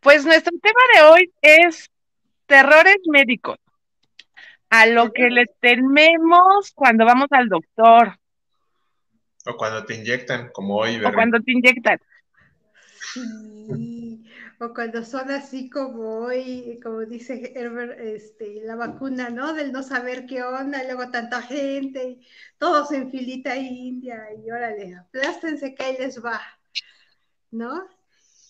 [0.00, 1.90] Pues nuestro tema de hoy es
[2.46, 3.58] terrores médicos.
[4.70, 8.18] A lo que le tememos cuando vamos al doctor.
[9.46, 11.12] O cuando te inyectan, como hoy, ¿verdad?
[11.12, 11.98] O cuando te inyectan.
[13.12, 14.24] Sí.
[14.60, 19.54] O cuando son así como hoy, como dice Herbert, este, la vacuna, ¿no?
[19.54, 22.20] Del no saber qué onda, y luego tanta gente,
[22.58, 26.40] todos en filita india, y órale, aplástense que ahí les va,
[27.50, 27.88] ¿no?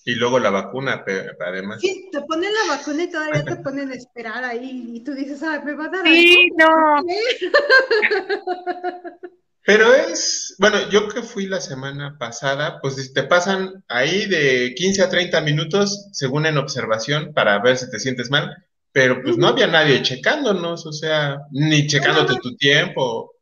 [0.04, 1.04] Y luego la vacuna,
[1.46, 1.80] además.
[1.80, 5.42] Sí, te ponen la vacuna y todavía te ponen a esperar ahí y tú dices,
[5.42, 7.04] ay, me va a dar Sí, no.
[9.62, 15.02] Pero es, bueno, yo que fui la semana pasada, pues te pasan ahí de 15
[15.02, 19.48] a 30 minutos según en observación para ver si te sientes mal, pero pues no
[19.48, 23.34] había nadie checándonos, o sea, ni checándote tu tiempo.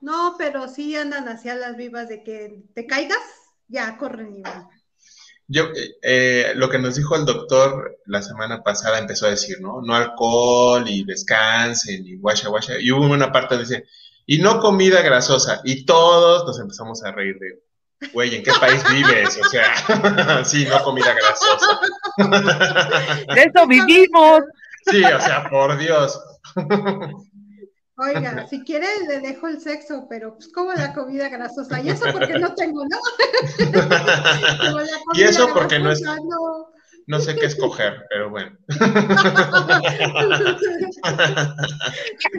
[0.00, 3.22] No, pero sí andan hacia las vivas de que te caigas,
[3.68, 4.68] ya corren y van.
[5.52, 5.64] Yo,
[6.02, 9.82] eh, lo que nos dijo el doctor la semana pasada empezó a decir, ¿no?
[9.82, 12.78] No alcohol y descansen y guasha guasha.
[12.78, 13.84] Y hubo una parte donde dice,
[14.26, 15.60] y no comida grasosa.
[15.64, 19.40] Y todos nos empezamos a reír de, güey, ¿en qué país vives?
[19.44, 21.80] O sea, sí, no comida grasosa.
[23.34, 24.42] De eso vivimos.
[24.88, 26.16] Sí, o sea, por Dios.
[28.00, 31.80] Oiga, si quiere le dejo el sexo, pero pues como la comida grasosa.
[31.82, 32.98] Y eso porque no tengo, ¿no?
[35.14, 36.00] y eso porque no es...
[37.06, 37.20] No...
[37.20, 38.56] sé qué escoger, pero bueno.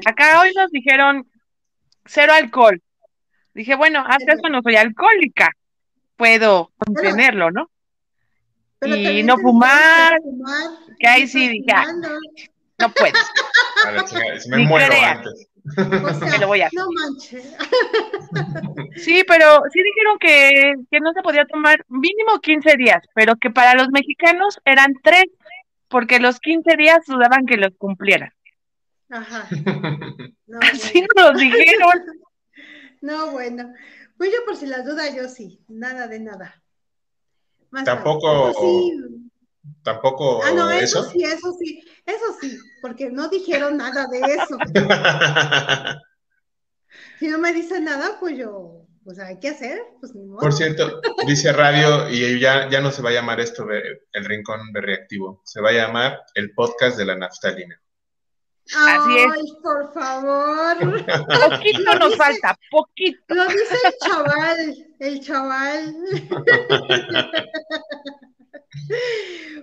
[0.06, 1.30] Acá hoy nos dijeron
[2.06, 2.82] cero alcohol.
[3.54, 5.52] Dije, bueno, hasta eso no soy alcohólica.
[6.16, 7.70] Puedo contenerlo, ¿no?
[8.84, 10.20] y no fumar,
[10.98, 11.86] que ahí sí dije, ah,
[12.82, 13.14] no puedo.
[14.48, 15.48] me muero antes.
[16.73, 17.56] No manches.
[18.95, 23.50] Sí, pero sí dijeron que, que no se podía tomar mínimo 15 días, pero que
[23.50, 25.26] para los mexicanos eran tres,
[25.88, 28.32] porque los 15 días dudaban que los cumplieran.
[29.09, 29.48] Ajá.
[30.62, 32.06] Así nos dijeron.
[33.02, 33.73] No, bueno.
[34.17, 36.61] Pues yo por si las dudas, yo sí, nada de nada.
[37.83, 38.54] tampoco.
[39.83, 40.44] Tampoco.
[40.44, 44.58] Ah, no, eso, sí, eso sí, eso sí, porque no dijeron nada de eso.
[47.20, 51.02] si no me dicen nada, pues yo, pues hay que hacer, pues ni Por cierto,
[51.27, 55.42] dice Radio, y ya, ya no se va a llamar esto el rincón de reactivo,
[55.45, 57.80] se va a llamar el podcast de la naftalina.
[58.73, 60.77] Así Ay, por favor.
[61.49, 63.36] Poquito nos falta, poquito.
[63.36, 65.95] Lo dice el chaval, el chaval.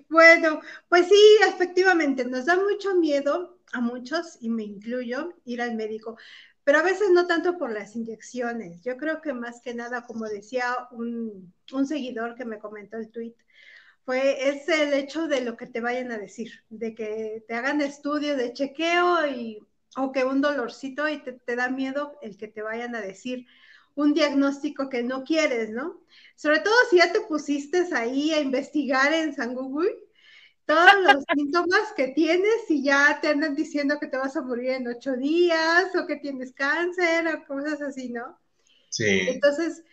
[0.08, 5.74] Bueno, pues sí, efectivamente, nos da mucho miedo a muchos, y me incluyo, ir al
[5.74, 6.16] médico,
[6.64, 8.82] pero a veces no tanto por las inyecciones.
[8.82, 13.10] Yo creo que más que nada, como decía un, un seguidor que me comentó el
[13.10, 13.34] tweet,
[14.08, 17.82] fue, es el hecho de lo que te vayan a decir, de que te hagan
[17.82, 19.58] estudios de chequeo y,
[19.98, 23.44] o que un dolorcito y te, da miedo el que te vayan a decir
[23.97, 26.00] un diagnóstico que no quieres, ¿no?
[26.36, 29.94] Sobre todo si ya te pusiste ahí a investigar en San Google
[30.64, 34.70] todos los síntomas que tienes y ya te andan diciendo que te vas a morir
[34.70, 38.38] en ocho días o que tienes cáncer o cosas así, ¿no?
[38.88, 39.28] Sí.
[39.28, 39.84] Entonces,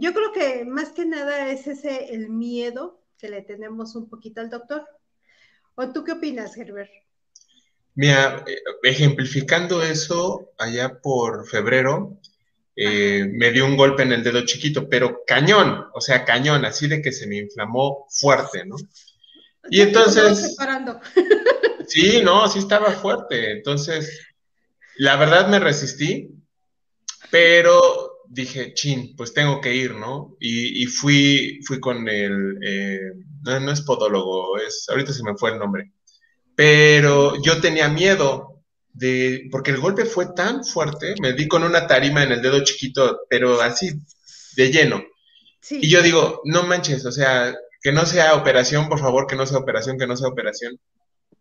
[0.00, 4.40] yo creo que más que nada es ese el miedo que le tenemos un poquito
[4.40, 4.86] al doctor.
[5.74, 6.90] ¿O tú qué opinas, Herbert?
[7.94, 12.18] Mira, eh, ejemplificando eso, allá por febrero,
[12.76, 16.86] eh, me dio un golpe en el dedo chiquito, pero cañón, o sea, cañón, así
[16.86, 18.76] de que se me inflamó fuerte, ¿no?
[19.70, 20.56] Y entonces...
[21.88, 23.50] Sí, no, sí estaba fuerte.
[23.50, 24.26] Entonces,
[24.96, 26.30] la verdad me resistí,
[27.30, 30.36] pero dije, chin, pues tengo que ir, ¿no?
[30.40, 33.12] Y, fui, fui con el, eh,
[33.42, 35.92] no, es podólogo, es, ahorita se me fue el nombre,
[36.54, 38.62] pero yo tenía miedo
[38.92, 42.62] de, porque el golpe fue tan fuerte, me di con una tarima en el dedo
[42.64, 43.90] chiquito, pero así,
[44.56, 45.02] de lleno.
[45.70, 49.46] Y yo digo, no manches, o sea, que no sea operación, por favor, que no
[49.46, 50.78] sea operación, que no sea operación.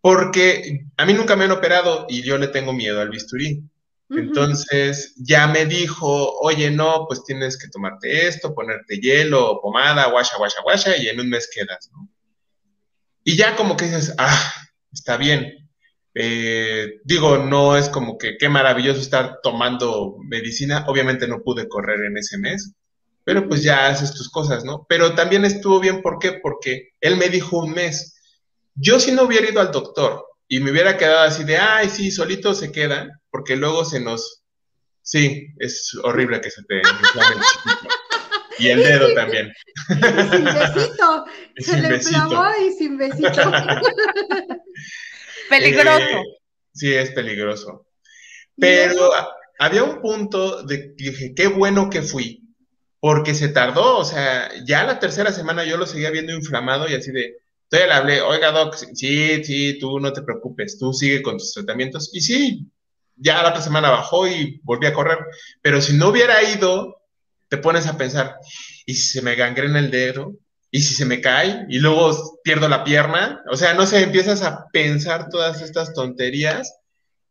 [0.01, 3.63] Porque a mí nunca me han operado y yo le tengo miedo al bisturí.
[4.09, 10.38] Entonces ya me dijo, oye, no, pues tienes que tomarte esto, ponerte hielo, pomada, guasha,
[10.38, 12.07] guasha, guasha, y en un mes quedas, ¿no?
[13.24, 14.54] Y ya como que dices, ah,
[14.94, 15.69] está bien.
[16.13, 20.86] Eh, digo, no es como que qué maravilloso estar tomando medicina.
[20.88, 22.74] Obviamente no pude correr en ese mes,
[23.25, 24.86] pero pues ya haces tus cosas, ¿no?
[24.88, 26.39] Pero también estuvo bien, ¿por qué?
[26.42, 28.15] Porque él me dijo un mes.
[28.75, 32.11] Yo si no hubiera ido al doctor y me hubiera quedado así de, ay, sí,
[32.11, 34.44] solito se quedan, porque luego se nos...
[35.01, 37.95] Sí, es horrible que se te inflame el chiquito.
[38.59, 39.53] Y el dedo también.
[39.89, 41.25] Y sin besito.
[41.57, 43.29] Se le inflamó y sin besito.
[45.49, 45.99] peligroso.
[45.99, 46.23] Eh,
[46.73, 47.88] sí, es peligroso.
[48.59, 49.11] Pero
[49.59, 52.44] había un punto de que dije, qué bueno que fui,
[52.99, 56.95] porque se tardó, o sea, ya la tercera semana yo lo seguía viendo inflamado y
[56.95, 57.38] así de,
[57.69, 61.53] entonces le hablé, oiga, Doc, sí, sí, tú no te preocupes, tú sigue con tus
[61.53, 62.09] tratamientos.
[62.13, 62.65] Y sí,
[63.17, 65.17] ya la otra semana bajó y volví a correr.
[65.61, 67.01] Pero si no hubiera ido,
[67.49, 68.37] te pones a pensar,
[68.85, 70.33] ¿y si se me gangrena el dedo?
[70.71, 71.65] ¿Y si se me cae?
[71.69, 73.41] Y luego pierdo la pierna.
[73.51, 76.73] O sea, no sé, empiezas a pensar todas estas tonterías.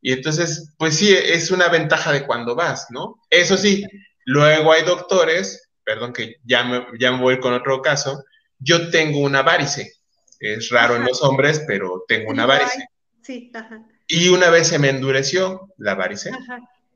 [0.02, 3.22] Y entonces, pues sí, es una ventaja de cuando vas, ¿no?
[3.30, 3.86] Eso sí,
[4.26, 8.22] luego hay doctores, perdón que ya me, ya me voy con otro caso,
[8.58, 9.96] yo tengo una varice.
[10.40, 12.86] Es raro en los hombres, pero tengo una varice.
[13.22, 13.86] Sí, ajá.
[14.06, 16.30] Y una vez se me endureció la varice.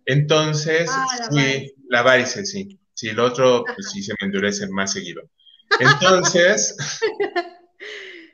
[0.07, 1.75] Entonces, Ah, la fui, varice.
[1.89, 2.79] la varice, sí.
[2.95, 5.23] Sí, el otro, pues sí se me endurece más seguido.
[5.81, 6.77] Entonces,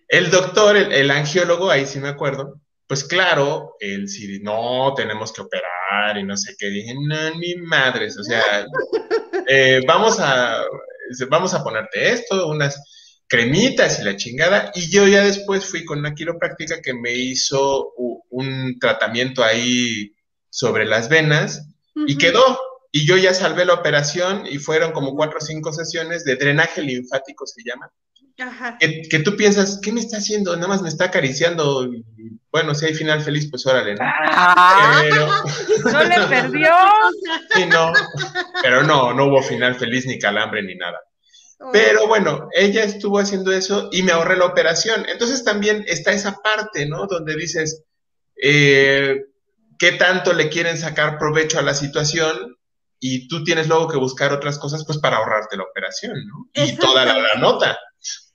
[0.08, 5.32] el doctor, el, el angiólogo, ahí sí me acuerdo, pues claro, él sí, no, tenemos
[5.32, 6.66] que operar y no sé qué.
[6.68, 8.42] Dije, no, ni madres, o sea,
[9.48, 10.64] eh, vamos a,
[11.28, 12.80] vamos a ponerte esto, unas
[13.28, 14.72] cremitas y la chingada.
[14.74, 17.92] Y yo ya después fui con una quiropráctica que me hizo
[18.30, 20.14] un tratamiento ahí
[20.50, 22.58] sobre las venas y quedó.
[22.92, 26.82] Y yo ya salvé la operación y fueron como cuatro o cinco sesiones de drenaje
[26.82, 27.90] linfático, se llama.
[28.38, 28.78] Ajá.
[28.78, 30.54] Que, que tú piensas, ¿qué me está haciendo?
[30.56, 31.84] Nada más me está acariciando.
[31.84, 32.04] y,
[32.56, 34.00] bueno, si hay final feliz, pues órale, ¿no?
[34.02, 35.26] Ah, Pero,
[35.92, 36.70] no le perdió.
[37.54, 37.92] sí, no,
[38.62, 40.98] pero no, no hubo final feliz, ni calambre, ni nada.
[41.72, 45.06] Pero bueno, ella estuvo haciendo eso y me ahorré la operación.
[45.08, 47.06] Entonces también está esa parte, ¿no?
[47.06, 47.84] Donde dices,
[48.40, 49.24] eh,
[49.78, 52.56] ¿qué tanto le quieren sacar provecho a la situación?
[53.00, 56.50] Y tú tienes luego que buscar otras cosas, pues para ahorrarte la operación, ¿no?
[56.54, 57.78] Y toda la, la nota.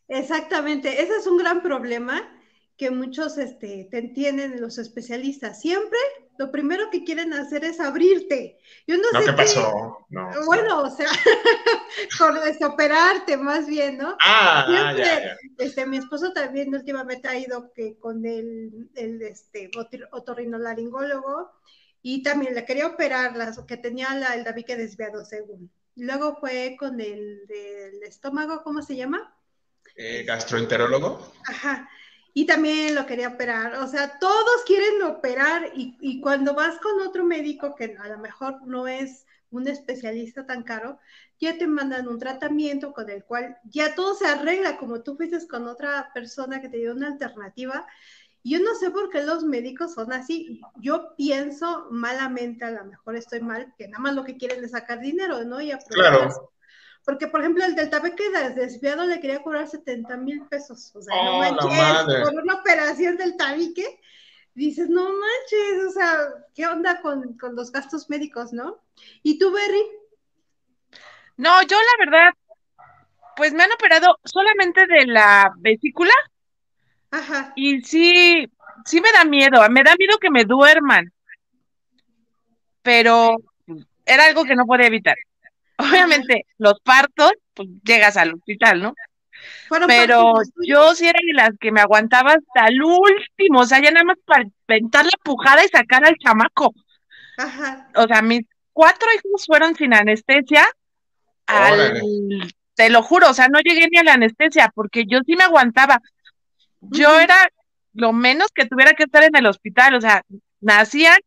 [0.08, 2.22] Exactamente, ese es un gran problema
[2.82, 5.62] que muchos este, te entienden los especialistas.
[5.62, 6.00] Siempre
[6.42, 8.58] lo primero que quieren hacer es abrirte.
[8.88, 10.06] Yo no, No, sé ¿qué pasó?
[10.10, 10.30] No.
[10.48, 11.08] Bueno, o sea,
[12.18, 14.18] con este, operarte más bien, ¿no?
[14.20, 15.38] Ah, Siempre, ya, ya.
[15.60, 21.52] Este, mi esposo también últimamente ha ido que con el, el este, otor- otorrinolaringólogo
[22.02, 25.72] y también le quería operar, las, que tenía la, el tabique desviado según.
[25.96, 29.36] Luego fue con el del estómago, ¿cómo se llama?
[29.96, 31.32] Eh, gastroenterólogo.
[31.48, 31.88] Ajá.
[32.34, 33.76] Y también lo quería operar.
[33.76, 38.20] O sea, todos quieren operar y, y cuando vas con otro médico que a lo
[38.20, 40.98] mejor no es un especialista tan caro,
[41.40, 45.46] ya te mandan un tratamiento con el cual ya todo se arregla, como tú fuiste
[45.48, 47.86] con otra persona que te dio una alternativa.
[48.44, 50.62] Yo no sé por qué los médicos son así.
[50.82, 54.72] Yo pienso malamente, a lo mejor estoy mal, que nada más lo que quieren es
[54.72, 55.62] sacar dinero, ¿no?
[55.62, 56.40] Y aprovecharse.
[56.40, 56.52] Claro.
[57.06, 58.24] Porque, por ejemplo, el del tabique
[58.56, 60.96] desviado le quería cobrar 70 mil pesos.
[60.96, 64.00] O sea, Oh, no la manches, por una operación del tabique.
[64.54, 66.18] Dices, no manches, o sea,
[66.54, 68.80] ¿qué onda con, con los gastos médicos, no?
[69.24, 69.82] ¿Y tú, Berry?
[71.38, 72.34] No, yo la verdad,
[73.36, 76.14] pues me han operado solamente de la vesícula
[77.10, 77.54] Ajá.
[77.56, 78.46] y sí,
[78.86, 81.12] sí me da miedo, me da miedo que me duerman,
[82.84, 83.38] pero
[84.06, 85.16] era algo que no podía evitar.
[85.82, 88.94] Obviamente, los partos, pues llegas al hospital, ¿no?
[89.68, 90.34] Fueron Pero
[90.68, 94.06] yo sí era de las que me aguantaba hasta el último, o sea, ya nada
[94.06, 96.74] más para inventar la pujada y sacar al chamaco.
[97.38, 97.90] Ajá.
[97.96, 98.42] O sea, mis
[98.72, 100.68] cuatro hijos fueron sin anestesia,
[101.48, 102.02] al,
[102.76, 105.44] te lo juro, o sea, no llegué ni a la anestesia, porque yo sí me
[105.44, 106.00] aguantaba.
[106.82, 107.50] Yo era
[107.94, 110.24] lo menos que tuviera que estar en el hospital, o sea,
[110.60, 111.20] nacían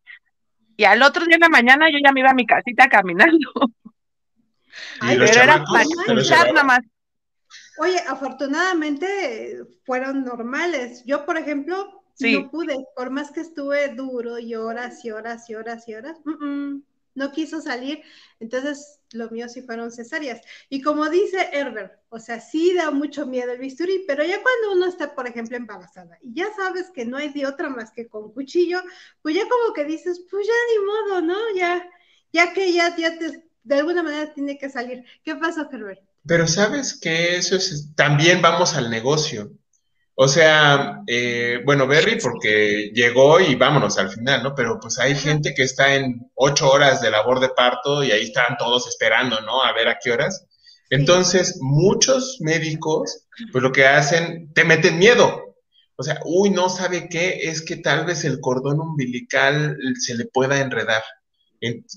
[0.77, 3.37] y al otro día en la mañana yo ya me iba a mi casita caminando,
[3.37, 3.84] ¿Y
[4.99, 6.65] Ay, pero era para ¿Te los escuchar nada llevaban?
[6.65, 6.79] más.
[7.77, 11.03] Oye, afortunadamente fueron normales.
[11.05, 12.31] Yo, por ejemplo, Sí.
[12.33, 16.17] no pude, por más que estuve duro y horas y horas y horas y horas,
[17.15, 18.01] no quiso salir.
[18.39, 20.41] Entonces, lo mío sí fueron cesáreas.
[20.69, 24.73] Y como dice Herbert, o sea, sí da mucho miedo el bisturí, pero ya cuando
[24.73, 28.07] uno está, por ejemplo, embarazada y ya sabes que no hay de otra más que
[28.07, 28.81] con cuchillo,
[29.21, 31.37] pues ya como que dices, pues ya ni modo, ¿no?
[31.55, 31.89] Ya,
[32.33, 35.03] ya que ya, ya te, de alguna manera tiene que salir.
[35.23, 36.01] ¿Qué pasa, Herbert?
[36.25, 39.51] Pero sabes que eso es, también vamos al negocio.
[40.15, 44.55] O sea, eh, bueno, Berry porque llegó y vámonos al final, ¿no?
[44.55, 48.23] Pero pues hay gente que está en ocho horas de labor de parto y ahí
[48.23, 49.61] están todos esperando, ¿no?
[49.63, 50.45] A ver a qué horas.
[50.89, 55.55] Entonces, muchos médicos, pues lo que hacen, te meten miedo.
[55.97, 60.25] O sea, uy, no sabe qué, es que tal vez el cordón umbilical se le
[60.25, 61.24] pueda enredar en-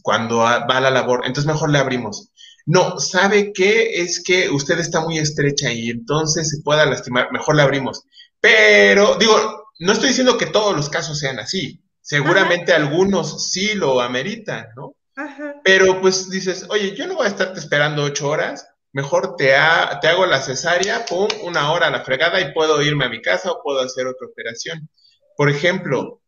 [0.02, 1.22] cuando va a la labor.
[1.24, 2.30] Entonces, mejor le abrimos.
[2.66, 4.02] no, ¿sabe qué?
[4.02, 8.04] Es que usted está muy estrecha y entonces se pueda lastimar, mejor la abrimos.
[8.40, 11.80] Pero, digo, no estoy diciendo que todos los casos sean así.
[12.00, 14.94] Seguramente algunos sí lo ameritan, ¿no?
[15.16, 15.56] Ajá.
[15.64, 19.54] Pero pues dices, oye, yo no voy a estarte esperando ocho horas, mejor te,
[20.00, 23.20] te hago la cesárea, pum, una hora a la fregada y puedo irme a mi
[23.20, 24.88] casa o puedo hacer otra operación.
[25.36, 26.22] Por ejemplo,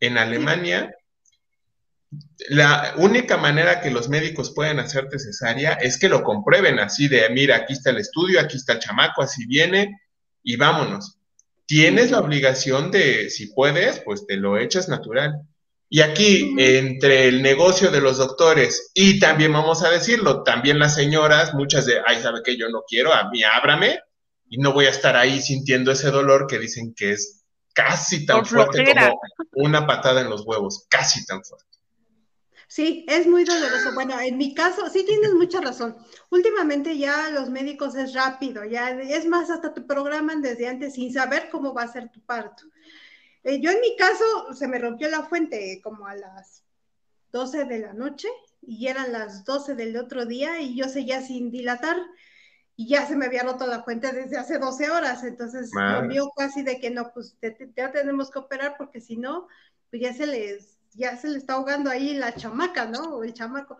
[0.00, 0.94] en Alemania,
[2.48, 7.28] la única manera que los médicos pueden hacerte cesárea es que lo comprueben así de,
[7.30, 10.00] mira, aquí está el estudio, aquí está el chamaco, así viene
[10.42, 11.18] y vámonos.
[11.66, 15.42] Tienes la obligación de, si puedes, pues te lo echas natural.
[15.88, 20.94] Y aquí, entre el negocio de los doctores y también vamos a decirlo, también las
[20.94, 24.00] señoras, muchas de, ay, sabe que yo no quiero, a mí ábrame
[24.48, 28.44] y no voy a estar ahí sintiendo ese dolor que dicen que es casi tan
[28.44, 29.20] fuerte como
[29.52, 31.72] una patada en los huevos, casi tan fuerte.
[32.74, 33.92] Sí, es muy doloroso.
[33.92, 35.94] Bueno, en mi caso, sí tienes mucha razón.
[36.30, 41.12] Últimamente ya los médicos es rápido, ya es más, hasta te programan desde antes sin
[41.12, 42.64] saber cómo va a ser tu parto.
[43.44, 46.64] Eh, yo en mi caso se me rompió la fuente como a las
[47.30, 48.28] 12 de la noche
[48.62, 51.98] y eran las 12 del otro día y yo seguía sin dilatar
[52.74, 55.24] y ya se me había roto la fuente desde hace 12 horas.
[55.24, 55.70] Entonces,
[56.08, 57.36] vio casi de que no, pues
[57.76, 59.46] ya tenemos que operar porque si no,
[59.90, 63.16] pues ya se les ya se le está ahogando ahí la chamaca, ¿no?
[63.16, 63.78] O el chamaco.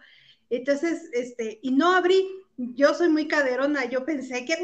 [0.50, 2.26] Entonces, este, y no abrí,
[2.56, 4.56] yo soy muy caderona, yo pensé que,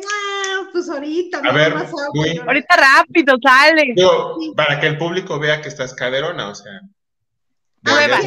[0.72, 3.94] pues ahorita, a ver, ahorita rápido, sale.
[4.54, 6.80] Para que el público vea que estás caderona, o sea.
[7.82, 8.24] Pruebas.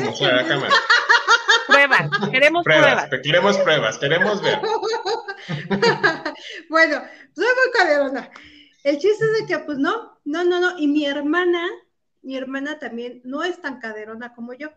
[1.67, 3.09] pruebas, queremos pruebas.
[3.21, 4.59] Queremos pruebas, queremos ver.
[6.69, 7.01] bueno,
[7.35, 8.29] soy muy caderona.
[8.83, 10.79] El chiste es de que, pues no, no, no, no.
[10.79, 11.67] Y mi hermana,
[12.21, 14.69] mi hermana también no es tan caderona como yo,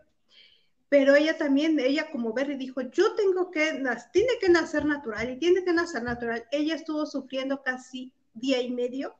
[0.89, 3.83] pero ella también, ella como Berry dijo, yo tengo que,
[4.13, 6.45] tiene que nacer natural y tiene que nacer natural.
[6.51, 9.15] Ella estuvo sufriendo casi día y medio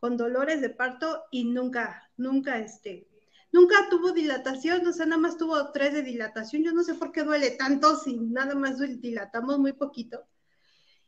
[0.00, 3.08] con dolores de parto y nunca, nunca, este,
[3.52, 6.62] nunca tuvo dilatación, o sea, nada más tuvo tres de dilatación.
[6.62, 10.26] Yo no sé por qué duele tanto si nada más dilatamos muy poquito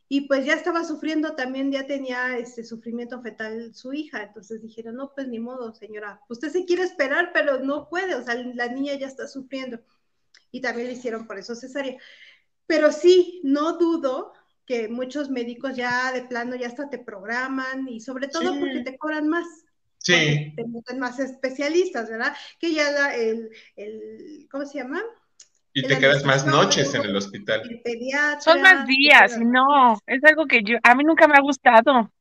[0.09, 4.95] y pues ya estaba sufriendo también, ya tenía este sufrimiento fetal su hija, entonces dijeron,
[4.95, 8.69] no, pues ni modo, señora, usted se quiere esperar, pero no puede, o sea, la
[8.69, 9.79] niña ya está sufriendo.
[10.49, 11.97] Y también le hicieron por eso cesárea.
[12.67, 14.31] Pero sí, no dudo
[14.65, 18.97] que muchos médicos ya de plano ya hasta te programan y sobre todo porque te
[18.97, 19.45] cobran más.
[19.97, 20.53] Sí.
[20.55, 22.33] Te más especialistas, ¿verdad?
[22.59, 25.03] Que ya la, el, el, ¿cómo se llama?
[25.77, 27.61] Y te quedas más noches en el hospital.
[28.39, 32.11] Son más días, no, es algo que yo, a mí nunca me ha gustado.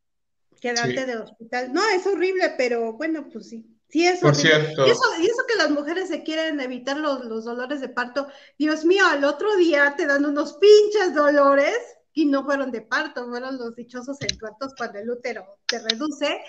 [0.61, 1.73] Quedarte de hospital.
[1.73, 3.65] No, es horrible, pero bueno, pues sí.
[3.89, 4.87] Sí, es Por cierto.
[4.87, 8.29] Y eso, y eso, que las mujeres se quieren evitar los, los dolores de parto.
[8.59, 11.79] Dios mío, al otro día te dan unos pinches dolores
[12.13, 16.43] y no fueron de parto, fueron los dichosos entuertos cuando el útero te reduce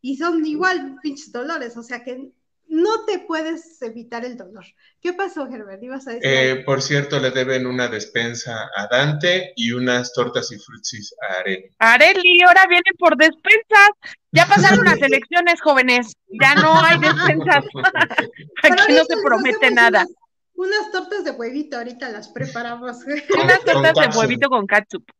[0.00, 2.32] y son igual pinches dolores, o sea que
[2.70, 4.64] no te puedes evitar el dolor.
[5.00, 5.82] ¿Qué pasó, Herbert?
[5.82, 10.52] ¿Ibas a decir eh, por cierto, le deben una despensa a Dante y unas tortas
[10.52, 11.68] y frutsis a Areli.
[11.80, 13.90] Areli, ahora viene por despensas.
[14.30, 16.12] Ya pasaron las elecciones, jóvenes.
[16.28, 17.64] Ya no hay despensas.
[18.62, 20.06] Aquí no se promete nada.
[20.54, 22.98] Unas, tortas de huevito, ahorita las preparamos.
[23.42, 25.10] unas tortas de huevito con ketchup.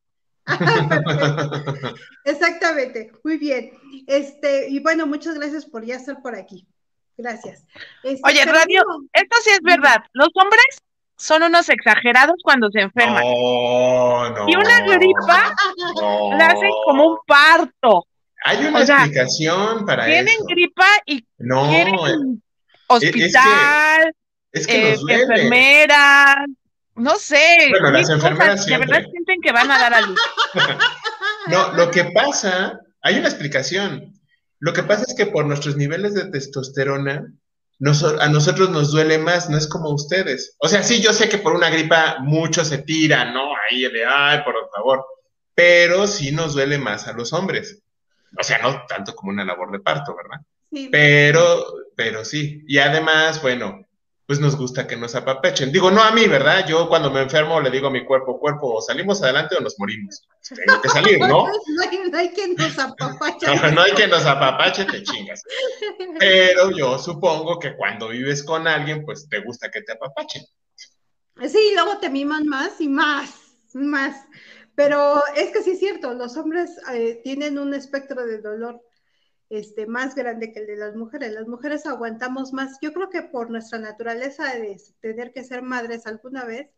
[2.25, 3.73] Exactamente, muy bien.
[4.07, 6.69] Este, y bueno, muchas gracias por ya estar por aquí.
[7.20, 7.64] Gracias.
[8.02, 9.98] Este, Oye, Radio, esto sí es verdad.
[10.12, 10.82] Los hombres
[11.16, 13.22] son unos exagerados cuando se enferman.
[13.24, 15.54] Y una gripa
[16.36, 18.06] la hacen como un parto.
[18.44, 20.12] Hay una explicación para eso.
[20.12, 22.38] Tienen gripa y no, quieren eh,
[22.86, 24.14] hospital,
[24.52, 24.96] es que, eh,
[26.94, 27.68] no sé.
[27.70, 30.18] Bueno, las enfermeras de verdad sienten que van a dar a luz.
[31.48, 34.19] no, lo que pasa, hay una explicación.
[34.60, 37.32] Lo que pasa es que por nuestros niveles de testosterona,
[38.20, 40.54] a nosotros nos duele más, no es como ustedes.
[40.58, 43.52] O sea, sí, yo sé que por una gripa muchos se tiran, ¿no?
[43.70, 45.04] Ahí de, ay, por favor.
[45.54, 47.82] Pero sí nos duele más a los hombres.
[48.38, 50.44] O sea, no tanto como una labor de parto, ¿verdad?
[50.70, 50.90] Sí.
[50.92, 51.64] Pero,
[51.96, 52.62] pero sí.
[52.68, 53.80] Y además, bueno,
[54.30, 55.72] pues nos gusta que nos apapechen.
[55.72, 56.64] Digo, no a mí, ¿verdad?
[56.64, 59.76] Yo cuando me enfermo le digo a mi cuerpo, cuerpo, o salimos adelante o nos
[59.76, 60.25] morimos.
[60.49, 61.49] Tengo que salir, ¿no?
[61.66, 63.46] no, hay, que nos apapache.
[63.72, 65.42] no, hay que nos apapache, te chingas.
[66.20, 70.44] Pero yo supongo que cuando vives con alguien, pues te gusta que te apapachen.
[71.49, 73.34] Sí, luego te miman más y más,
[73.75, 74.14] más.
[74.76, 78.80] Pero es que sí es cierto, los hombres eh, tienen un espectro de dolor
[79.50, 81.33] este, más grande que el de las mujeres.
[81.33, 86.07] Las mujeres aguantamos más, yo creo que por nuestra naturaleza de tener que ser madres
[86.07, 86.71] alguna vez,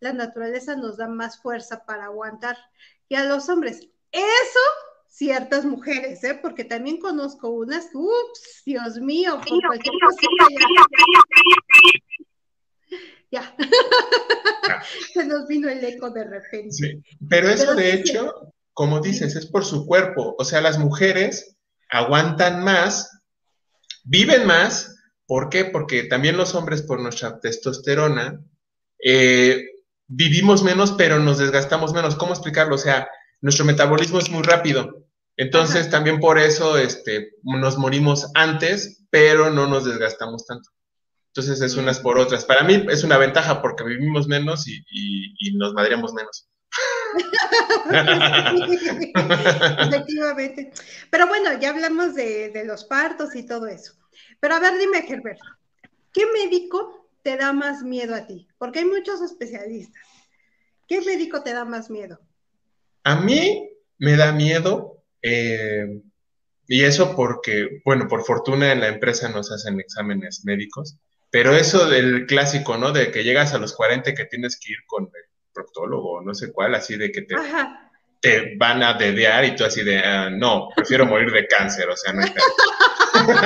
[0.00, 2.56] la naturaleza nos da más fuerza para aguantar
[3.08, 3.88] que a los hombres.
[4.12, 4.60] Eso
[5.08, 6.38] ciertas mujeres, ¿eh?
[6.40, 9.94] porque también conozco unas, ups, Dios mío, por cualquier
[13.30, 13.54] ya.
[15.12, 16.72] Se nos vino el eco de repente.
[16.72, 17.02] Sí.
[17.28, 20.34] Pero eso de hecho, como dices, es por su cuerpo.
[20.38, 21.57] O sea, las mujeres
[21.88, 23.22] aguantan más,
[24.04, 24.96] viven más.
[25.26, 25.64] ¿Por qué?
[25.64, 28.40] Porque también los hombres, por nuestra testosterona,
[29.04, 29.62] eh,
[30.06, 32.16] vivimos menos, pero nos desgastamos menos.
[32.16, 32.74] ¿Cómo explicarlo?
[32.74, 33.08] O sea,
[33.40, 35.04] nuestro metabolismo es muy rápido.
[35.36, 40.68] Entonces, también por eso este, nos morimos antes, pero no nos desgastamos tanto.
[41.28, 42.44] Entonces, es unas por otras.
[42.44, 46.48] Para mí es una ventaja porque vivimos menos y, nos madreamos menos.
[49.80, 50.70] Efectivamente.
[51.10, 53.94] Pero bueno, ya hablamos de, de, los partos y todo eso.
[54.40, 55.40] Pero a ver, dime, Herbert,
[56.12, 58.46] ¿qué médico te da más miedo a ti?
[58.58, 60.02] Porque hay muchos especialistas.
[60.86, 62.20] ¿Qué médico te da más miedo?
[63.04, 66.02] A mí me da miedo, eh,
[66.66, 70.98] y eso porque, bueno, por fortuna en la empresa nos hacen exámenes médicos,
[71.30, 72.92] pero eso del clásico, ¿no?
[72.92, 75.27] De que llegas a los 40 que tienes que ir con el
[75.58, 77.34] proctólogo, no sé cuál, así de que te,
[78.20, 81.96] te van a dedear y tú así de, ah, no, prefiero morir de cáncer, o
[81.96, 82.32] sea, no hay
[83.26, 83.40] pero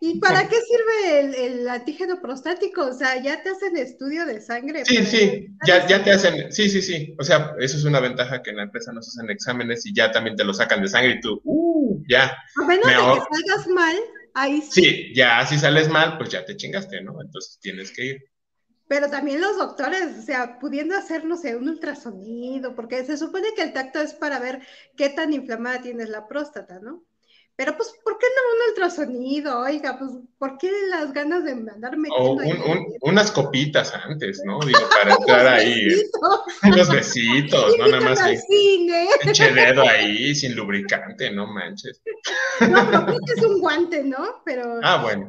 [0.00, 2.86] ¿y para qué sirve el, el, antígeno prostático?
[2.86, 4.84] O sea, ya te hacen estudio de sangre.
[4.84, 7.16] Sí, sí, ya, ya te hacen, sí, sí, sí.
[7.18, 10.12] O sea, eso es una ventaja que en la empresa nos hacen exámenes y ya
[10.12, 12.36] también te lo sacan de sangre y tú, uh, ya.
[12.62, 13.96] A menos de que salgas mal,
[14.34, 14.82] ahí sí.
[14.82, 17.20] Sí, ya si sales mal, pues ya te chingaste, ¿no?
[17.20, 18.24] Entonces tienes que ir.
[18.88, 23.54] Pero también los doctores, o sea, pudiendo hacer, no sé, un ultrasonido, porque se supone
[23.54, 24.66] que el tacto es para ver
[24.96, 27.04] qué tan inflamada tienes la próstata, ¿no?
[27.58, 29.58] Pero pues, ¿por qué no un ultrasonido?
[29.62, 34.60] Oiga, pues, ¿por qué las ganas de andarme O un, unas copitas antes, ¿no?
[34.66, 35.88] Digo, para entrar ahí.
[36.62, 37.88] unos besitos, ¿no?
[37.88, 38.20] Nada más.
[39.24, 42.00] Eche dedo ahí, sin lubricante, no manches.
[42.60, 44.40] No, pero es un guante, ¿no?
[44.44, 44.78] Pero.
[44.84, 45.28] Ah, bueno.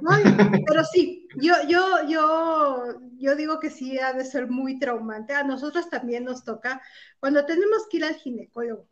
[0.68, 5.34] pero sí, yo, yo, yo, yo digo que sí ha de ser muy traumante.
[5.34, 6.80] A nosotros también nos toca,
[7.20, 8.88] cuando tenemos que ir al ginecólogo,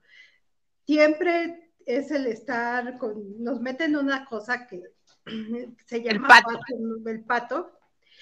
[0.85, 4.83] siempre es el estar con, nos meten una cosa que
[5.85, 6.27] se llama
[7.05, 7.71] el pato.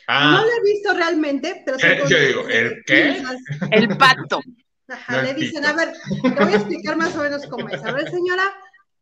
[0.08, 0.34] Ah.
[0.34, 1.78] No lo he visto realmente, pero...
[2.08, 3.24] Yo digo, ¿el qué?
[3.72, 4.40] El pato.
[4.88, 7.84] Ajá, le dicen, a ver, te voy a explicar más o menos cómo es.
[7.84, 8.54] A ver, señora,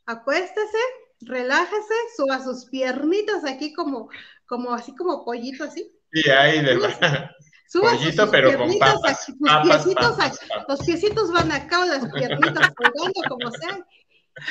[0.05, 0.77] acuéstese,
[1.19, 4.09] relájese, suba sus piernitas aquí como,
[4.45, 5.91] como así como pollito así.
[6.13, 6.79] Sí, ahí de
[7.73, 9.27] Pollito, pero con papas.
[10.69, 13.85] los piecitos van acá o las piernitas colgando, como sea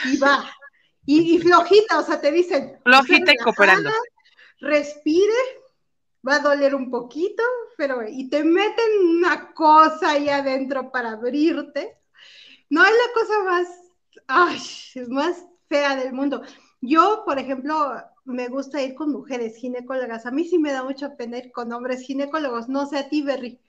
[0.05, 0.51] y va.
[1.05, 2.79] Y, flojita, o sea, te dicen.
[2.85, 3.91] Flojita y cooperando.
[4.61, 5.35] Respire,
[6.27, 7.43] va a doler un poquito,
[7.77, 8.07] pero.
[8.09, 11.99] Y te meten una cosa ahí adentro para abrirte.
[12.71, 13.69] No es la cosa más.
[14.29, 14.61] Ay,
[15.09, 16.43] más fea del mundo.
[16.81, 20.27] Yo, por ejemplo, me gusta ir con mujeres ginecólogas.
[20.27, 22.69] A mí sí me da mucha pena ir con hombres ginecólogos.
[22.69, 23.61] No sé a ti, Berry.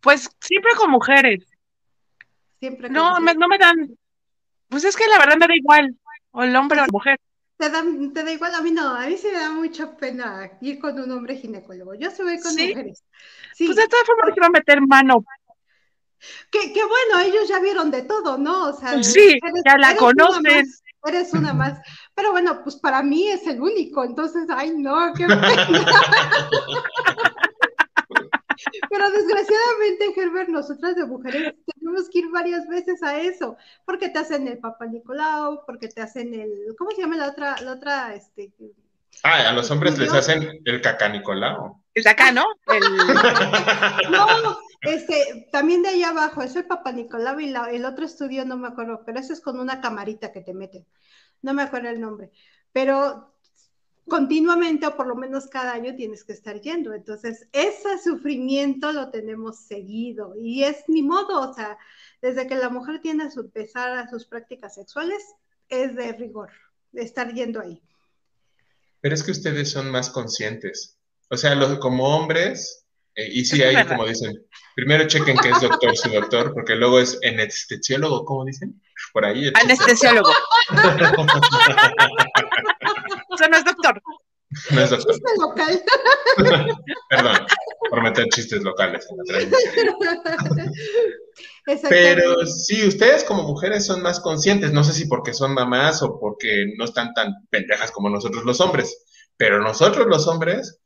[0.00, 1.44] Pues siempre con mujeres.
[2.60, 3.96] Siempre con no, no me dan
[4.74, 5.96] pues es que la verdad me da igual,
[6.32, 7.20] o el hombre o la mujer.
[7.56, 8.52] ¿Te da, ¿Te da, igual?
[8.56, 11.94] A mí no, a mí sí me da mucha pena ir con un hombre ginecólogo.
[11.94, 13.04] Yo se voy con mujeres.
[13.54, 13.66] Sí.
[13.66, 15.24] Pues de todas formas quiero meter mano.
[16.50, 18.70] Qué, qué bueno, ellos ya vieron de todo, ¿no?
[18.70, 20.66] O sea, sí, ya la conocen.
[21.04, 21.78] eres una más.
[22.16, 25.68] Pero bueno, pues para mí es el único, entonces, ay, no, qué pena.
[28.90, 31.54] Pero desgraciadamente, Herbert, nosotras de mujeres
[32.10, 36.34] que ir varias veces a eso, porque te hacen el Papa Nicolau, porque te hacen
[36.34, 38.52] el, ¿cómo se llama la otra, la otra, este?
[39.22, 41.80] Ah, a los hombres les hacen el caca Nicolau.
[41.94, 42.44] El acá, ¿no?
[44.10, 48.56] no, este, también de ahí abajo, es el Papa Nicolau y el otro estudio no
[48.56, 50.86] me acuerdo, pero ese es con una camarita que te meten.
[51.42, 52.30] No me acuerdo el nombre.
[52.72, 53.33] Pero
[54.08, 56.92] continuamente o por lo menos cada año tienes que estar yendo.
[56.92, 61.78] Entonces, ese sufrimiento lo tenemos seguido y es ni modo, o sea,
[62.20, 65.22] desde que la mujer tiene su empezar a sus prácticas sexuales,
[65.68, 66.50] es de rigor,
[66.92, 67.82] de estar yendo ahí.
[69.00, 70.98] Pero es que ustedes son más conscientes.
[71.30, 75.60] O sea, los, como hombres, eh, y sí hay, como dicen, primero chequen que es
[75.60, 78.80] doctor su doctor, porque luego es anestesiólogo, ¿cómo dicen?
[79.12, 79.50] Por ahí.
[79.54, 80.30] Anestesiólogo.
[83.34, 84.02] Eso no es doctor.
[84.70, 85.14] No es doctor.
[85.14, 85.82] Chiste local.
[87.10, 87.46] Perdón,
[87.90, 90.70] por meter chistes locales en la
[91.88, 96.18] Pero sí, ustedes como mujeres son más conscientes, no sé si porque son mamás o
[96.18, 99.04] porque no están tan pendejas como nosotros los hombres,
[99.36, 100.80] pero nosotros los hombres,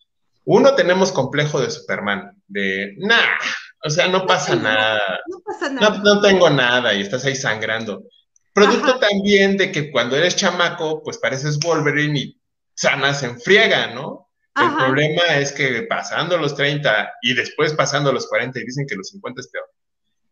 [0.45, 3.39] uno tenemos complejo de Superman, de, nah,
[3.85, 5.21] o sea, no pasa nada.
[5.29, 5.99] No pasa nada.
[6.03, 8.05] No, tengo nada y estás ahí sangrando.
[8.53, 12.38] Producto también de que cuando eres chamaco, pues pareces Wolverine y
[12.79, 14.31] sanas en friega, ¿no?
[14.55, 18.95] El problema es que pasando los 30 y después pasando los 40 y dicen que
[18.95, 19.69] los 50 es peor,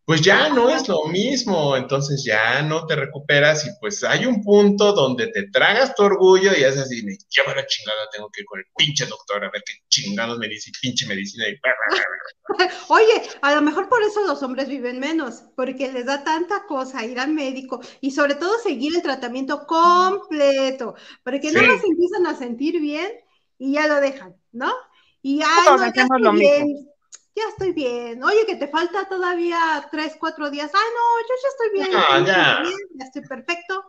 [0.06, 4.40] pues ya no es lo mismo, entonces ya no te recuperas y pues hay un
[4.40, 8.42] punto donde te tragas tu orgullo y es así, me lleva la chingada, tengo que
[8.42, 11.58] ir con el pinche doctor a ver qué chingados me dice, pinche medicina y...
[12.88, 17.04] Oye, a lo mejor por eso los hombres viven menos, porque les da tanta cosa
[17.04, 22.38] ir al médico y sobre todo seguir el tratamiento completo, porque no nos empiezan a
[22.38, 23.10] sentir bien
[23.58, 24.72] y ya lo dejan, ¿no?
[25.20, 26.95] Y ya no, hacemos lo mismo
[27.36, 28.22] ya estoy bien.
[28.24, 30.70] Oye, que te falta todavía tres, cuatro días.
[30.72, 32.26] Ay, no, yo ya estoy bien.
[32.26, 32.52] ya.
[32.52, 33.84] Estoy bien ya estoy perfecto.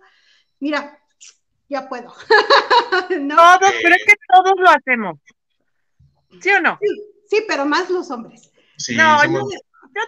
[0.60, 1.00] Mira,
[1.70, 2.14] ya puedo.
[3.10, 5.20] Todos, pero es que todos lo hacemos.
[6.42, 6.78] ¿Sí o no?
[6.82, 6.88] Sí,
[7.30, 8.52] sí pero más los hombres.
[8.78, 9.48] Sí, no, yo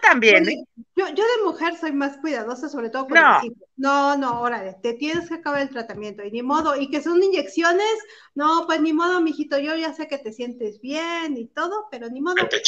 [0.02, 0.48] también.
[0.48, 0.64] ¿eh?
[0.96, 3.40] Yo, yo, de mujer soy más cuidadosa, sobre todo con no.
[3.76, 6.76] No, no, órale, te tienes que acabar el tratamiento y ni modo.
[6.76, 7.86] Y que son inyecciones,
[8.34, 12.10] no, pues ni modo, mijito, yo ya sé que te sientes bien y todo, pero
[12.10, 12.36] ni modo.
[12.48, 12.60] Te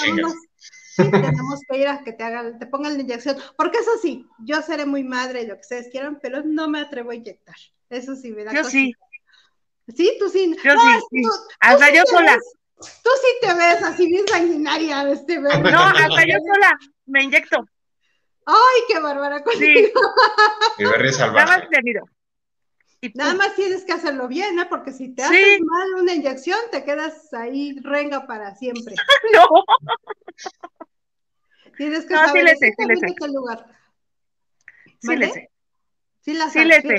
[0.97, 3.37] tenemos que ir a que te hagan, te pongan la inyección.
[3.57, 6.81] Porque eso sí, yo seré muy madre y lo que ustedes quieran, pero no me
[6.81, 7.57] atrevo a inyectar.
[7.91, 8.95] Eso sí, me da Yo sí.
[9.95, 10.17] ¿Sí?
[10.19, 10.55] ¿Tú sí?
[10.65, 10.73] Yo
[11.11, 11.23] sí,
[11.61, 12.39] Hasta yo sola.
[12.77, 17.65] Tú sí te ves así bien sanguinaria, este No, hasta yo sola me inyecto.
[18.45, 20.01] Ay, qué bárbara contigo.
[20.77, 20.85] Sí.
[21.19, 22.05] Nada más te miro.
[23.15, 24.67] Nada más tienes que hacerlo bien, ¿eh?
[24.69, 28.95] Porque si te haces mal una inyección, te quedas ahí renga para siempre.
[29.35, 29.47] no.
[31.77, 33.67] Tienes que saber sí le sé, sí le lugar.
[35.01, 35.51] Sí le sé.
[36.21, 36.97] Sí, la sí le sé.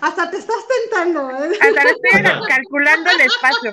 [0.00, 1.30] Hasta, te estás tentando.
[1.30, 1.58] ¿eh?
[1.60, 3.72] Hasta le estoy calculando el espacio.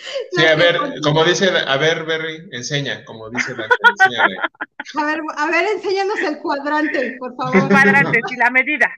[0.32, 5.50] Sí, a ver, como dice, a ver, Berry, enseña, como dice la A ver, a
[5.50, 7.56] ver, enséñanos el cuadrante, por favor.
[7.56, 8.90] El cuadrante, sí, la medida.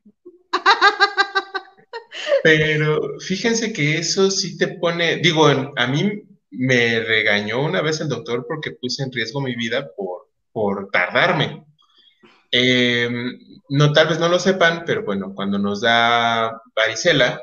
[2.43, 8.09] Pero fíjense que eso sí te pone, digo, a mí me regañó una vez el
[8.09, 11.65] doctor porque puse en riesgo mi vida por, por tardarme.
[12.51, 13.39] Em,
[13.71, 17.41] no, tal vez no lo sepan, pero bueno, cuando nos da varicela,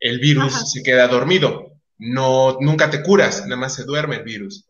[0.00, 4.66] el virus se queda dormido no, nunca te curas, nada más se duerme el virus.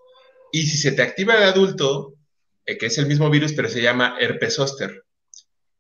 [0.53, 2.15] Y si se te activa de adulto,
[2.65, 5.05] eh, que es el mismo virus, pero se llama herpes zóster.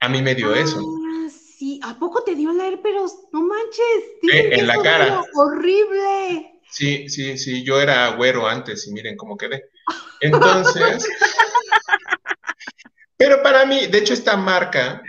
[0.00, 0.78] A mí me dio eso.
[0.78, 2.92] Ah, sí, ¿a poco te dio la herpes?
[3.32, 4.32] No manches.
[4.32, 5.24] Eh, en la cara.
[5.34, 6.60] Horrible.
[6.70, 9.70] Sí, sí, sí, yo era güero antes y miren cómo quedé.
[10.20, 11.08] Entonces,
[13.16, 15.02] pero para mí, de hecho, esta marca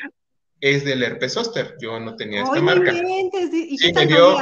[0.61, 1.75] es del herpes zóster.
[1.81, 2.93] Yo no tenía esta marca.
[2.93, 4.37] ¿Y sí, me dio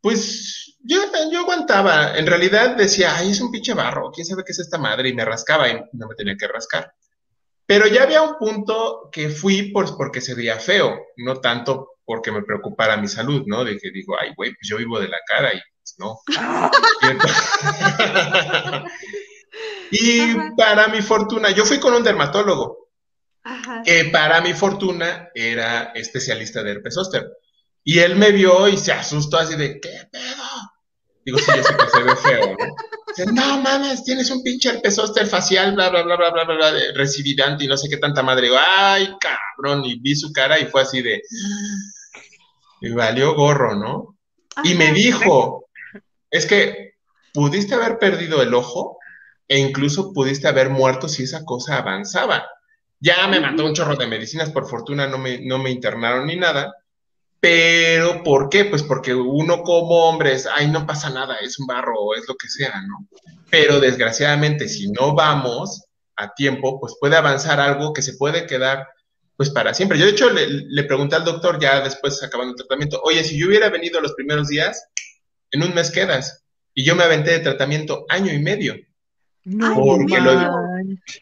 [0.00, 2.16] pues yo, yo aguantaba.
[2.16, 5.14] En realidad decía, ay, es un pinche barro, quién sabe qué es esta madre, y
[5.14, 6.92] me rascaba y no me tenía que rascar.
[7.66, 12.32] Pero ya había un punto que fui por, porque se veía feo, no tanto porque
[12.32, 13.64] me preocupara mi salud, ¿no?
[13.64, 16.18] De que digo, ay, güey, pues yo vivo de la cara y pues no.
[19.90, 22.88] y para mi fortuna, yo fui con un dermatólogo,
[23.84, 27.30] que para mi fortuna era especialista de herpes zóster.
[27.88, 30.44] Y él me vio y se asustó así de, ¿qué pedo?
[31.24, 32.76] Digo, sí, yo sé que se ve feo, ¿no?
[33.06, 36.72] Dice, no mames, tienes un pinche herpesóster facial, bla, bla, bla, bla, bla, bla, bla,
[36.72, 38.48] de recibidante y no sé qué tanta madre.
[38.48, 41.22] Digo, ay, cabrón, y vi su cara y fue así de,
[42.82, 44.18] y valió gorro, ¿no?
[44.64, 45.70] Y me dijo,
[46.30, 46.92] es que
[47.32, 48.98] pudiste haber perdido el ojo
[49.48, 52.46] e incluso pudiste haber muerto si esa cosa avanzaba.
[53.00, 56.36] Ya me mató un chorro de medicinas, por fortuna no me, no me internaron ni
[56.36, 56.74] nada,
[57.40, 58.64] pero, ¿por qué?
[58.64, 62.26] Pues porque uno como hombre es, ay, no pasa nada, es un barro o es
[62.28, 63.06] lo que sea, ¿no?
[63.50, 65.84] Pero desgraciadamente, si no vamos
[66.16, 68.88] a tiempo, pues puede avanzar algo que se puede quedar,
[69.36, 69.98] pues para siempre.
[69.98, 73.46] Yo, de hecho, le, pregunté al doctor ya después acabando el tratamiento, oye, si yo
[73.46, 74.88] hubiera venido los primeros días,
[75.52, 76.44] en un mes quedas.
[76.74, 78.74] Y yo me aventé de tratamiento año y medio.
[79.44, 80.32] No, porque, lo,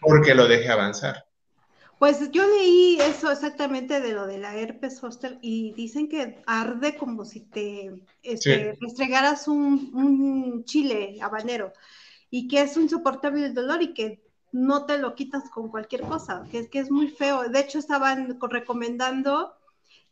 [0.00, 1.25] porque lo dejé avanzar.
[1.98, 6.96] Pues yo leí eso exactamente de lo de la herpes zoster y dicen que arde
[6.96, 7.90] como si te
[8.22, 11.72] este, restregaras un, chile habanero
[12.30, 16.46] y que es insoportable el dolor y que no te lo quitas con cualquier cosa,
[16.50, 17.48] que, es que es muy feo.
[17.48, 19.54] De hecho, estaban recomendando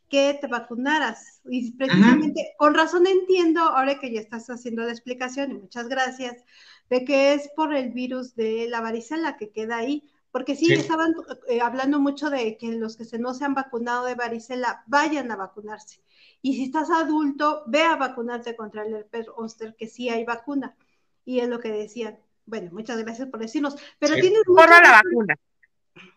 [0.09, 5.51] que te vacunaras y precisamente con razón entiendo, ahora que ya estás haciendo la explicación
[5.51, 6.43] y muchas gracias,
[6.89, 10.03] de que es por el virus de la varicela que queda ahí
[10.35, 11.13] porque sí, estaban
[11.47, 15.31] eh, hablando mucho de que los que se no se han vacunado de varicela vayan
[15.31, 16.01] a vacunarse.
[16.41, 20.75] Y si estás adulto, ve a vacunarte contra el herpes zoster, que sí hay vacuna.
[21.23, 22.19] Y es lo que decían.
[22.45, 23.77] Bueno, muchas gracias por decirnos.
[23.97, 25.35] Pero tienes Corra la vacuna.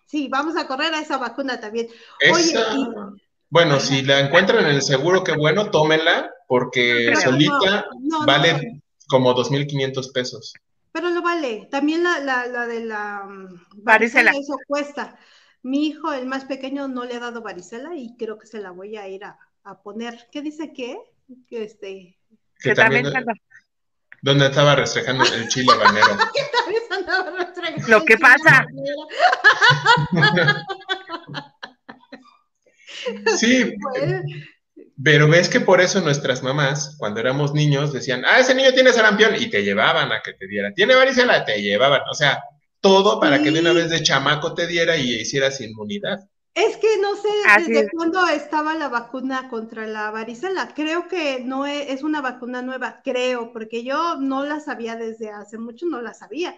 [0.05, 1.87] Sí, vamos a correr a esa vacuna también.
[2.33, 2.55] Oye,
[3.51, 7.87] Bueno, si la encuentran en el seguro, qué bueno, tómenla, porque solita
[8.27, 10.55] vale como 2.500 pesos.
[10.93, 11.69] Pero lo vale.
[11.71, 14.33] También la, la, la de la mm, varicela.
[14.33, 15.19] Eso cuesta.
[15.63, 18.71] Mi hijo, el más pequeño, no le ha dado varicela y creo que se la
[18.71, 19.39] voy a ir a,
[19.83, 20.29] poner.
[20.33, 20.99] ¿Qué dice qué?
[21.47, 22.19] Que este.
[22.59, 23.05] Que, también,
[24.23, 26.09] donde estaba restregando el chile habanero.
[27.89, 28.67] Lo que pasa.
[33.37, 33.75] sí.
[35.03, 38.93] Pero ves que por eso nuestras mamás, cuando éramos niños, decían, ah, ese niño tiene
[38.93, 40.73] sarampión, y te llevaban a que te diera.
[40.75, 42.03] Tiene varicela, te llevaban.
[42.11, 42.43] O sea,
[42.81, 46.29] todo para que de una vez de chamaco te diera y hicieras inmunidad.
[46.55, 47.29] Es que no sé
[47.69, 50.73] desde cuándo estaba la vacuna contra la varicela.
[50.75, 55.31] Creo que no e, es, una vacuna nueva, creo, porque yo no la sabía desde
[55.31, 56.57] hace mucho, no la sabía.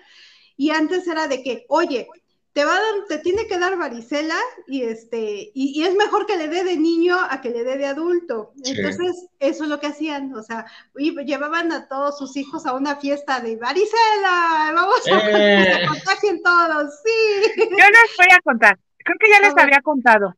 [0.57, 2.09] Y antes era de que, oye,
[2.53, 4.37] te va a dar, te tiene que dar varicela
[4.67, 7.87] y este, y, es mejor que le dé de niño a que le dé de
[7.87, 8.53] adulto.
[8.65, 12.75] Entonces, eso es lo que hacían, o sea, y llevaban a todos sus hijos a
[12.75, 15.87] una fiesta de varicela, vamos a que se eh.
[15.87, 17.53] contagien todos, sí.
[17.57, 20.37] Yo les voy a contar creo que ya les había contado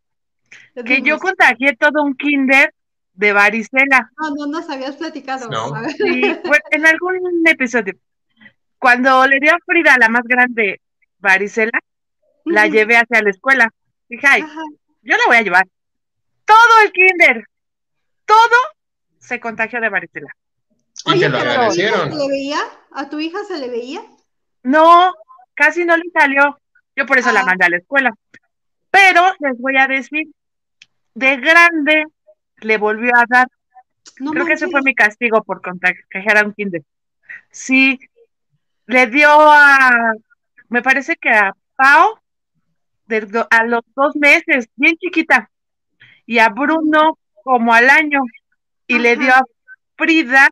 [0.85, 2.75] que yo contagié todo un kinder
[3.15, 4.11] de varicela.
[4.19, 5.51] No, no nos habías platicado.
[5.99, 6.23] Sí,
[6.71, 7.95] en algún episodio.
[8.79, 10.81] Cuando le dio a Frida, la más grande,
[11.19, 11.79] varicela,
[12.45, 13.71] la llevé hacia la escuela.
[14.09, 14.43] Dije, ay,
[15.03, 15.69] yo la voy a llevar.
[16.45, 17.45] Todo el kinder,
[18.25, 18.57] todo
[19.19, 20.35] se contagió de varicela.
[21.07, 22.13] ¿Y te lo agradecieron?
[22.13, 22.61] ¿Se le veía?
[22.93, 24.03] ¿A tu hija se le veía?
[24.63, 25.15] No,
[25.55, 26.59] casi no le salió.
[26.95, 27.47] Yo por eso la ah.
[27.47, 28.15] mandé a la escuela.
[28.91, 30.29] Pero les voy a decir,
[31.15, 32.05] de grande
[32.59, 33.49] le volvió a dar.
[34.15, 36.83] Creo que ese fue mi castigo por contagiar a un kinder.
[37.51, 37.99] Sí,
[38.87, 40.13] le dio a,
[40.69, 42.19] me parece que a Pau,
[43.51, 45.51] a los dos meses, bien chiquita,
[46.27, 48.21] y a Bruno como al año,
[48.87, 49.45] y le dio a
[49.97, 50.49] Frida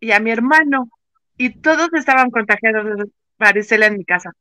[0.00, 0.88] y a mi hermano,
[1.36, 3.04] y todos estaban contagiados de
[3.38, 4.32] varicela en mi casa.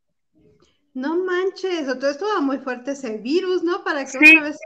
[0.94, 3.84] No manches, todo esto va muy fuerte ese virus, ¿no?
[3.84, 4.58] Para que una vez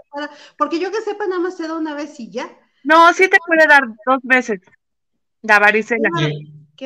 [0.57, 2.49] porque yo que sepa nada más se da una vez y ya.
[2.83, 4.59] No, sí te puede dar dos veces
[5.41, 6.09] la varicela.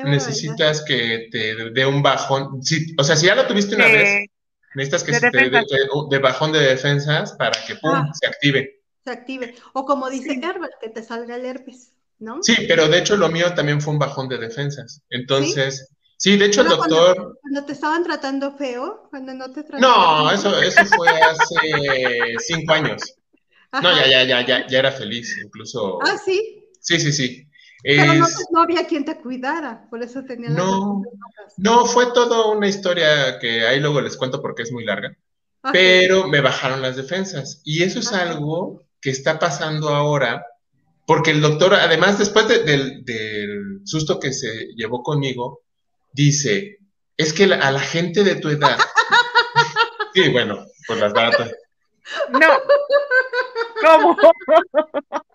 [0.06, 2.62] necesitas que te dé un bajón,
[2.98, 4.28] o sea, si ya lo tuviste una vez,
[4.76, 5.64] necesitas que se te dé
[6.10, 8.12] de, bajón de defensas para que pum, ah.
[8.14, 8.82] se active.
[9.04, 9.56] Se active.
[9.74, 12.42] O como dice Herbert, que te salga el herpes, ¿no?
[12.42, 15.02] Sí, pero de hecho lo mío también fue un bajón de defensas.
[15.10, 15.90] Entonces,
[16.24, 17.38] Sí, de hecho el doctor...
[17.42, 19.82] Cuando, te estaban tratando feo, cuando no te trataban...
[19.82, 23.02] No, eso, eso fue hace cinco años.
[23.74, 26.00] No, ya, ya, ya, ya, ya era feliz, incluso...
[26.02, 26.64] Ah, sí.
[26.80, 27.46] Sí, sí, sí.
[27.84, 28.14] Pero
[28.52, 30.50] no, había quien te cuidara, por eso tenía...
[30.50, 31.04] No,
[31.58, 35.18] no, fue toda una historia que ahí luego les cuento porque es muy larga,
[35.74, 37.62] pero me bajaron las defensas.
[37.66, 40.46] Y eso es algo que está pasando ahora,
[41.06, 45.62] porque el doctor, además, después del, del susto que se llevó conmigo,
[46.14, 46.78] dice,
[47.18, 48.78] es que a la gente de tu edad,
[50.14, 51.52] sí, bueno, por las baratas.
[52.30, 52.48] No,
[53.82, 54.18] ¿cómo?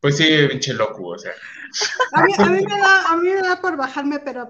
[0.00, 1.32] Pues sí, pinche loco, o sea.
[2.12, 4.48] A mí, a, mí me da, a mí me da por bajarme, pero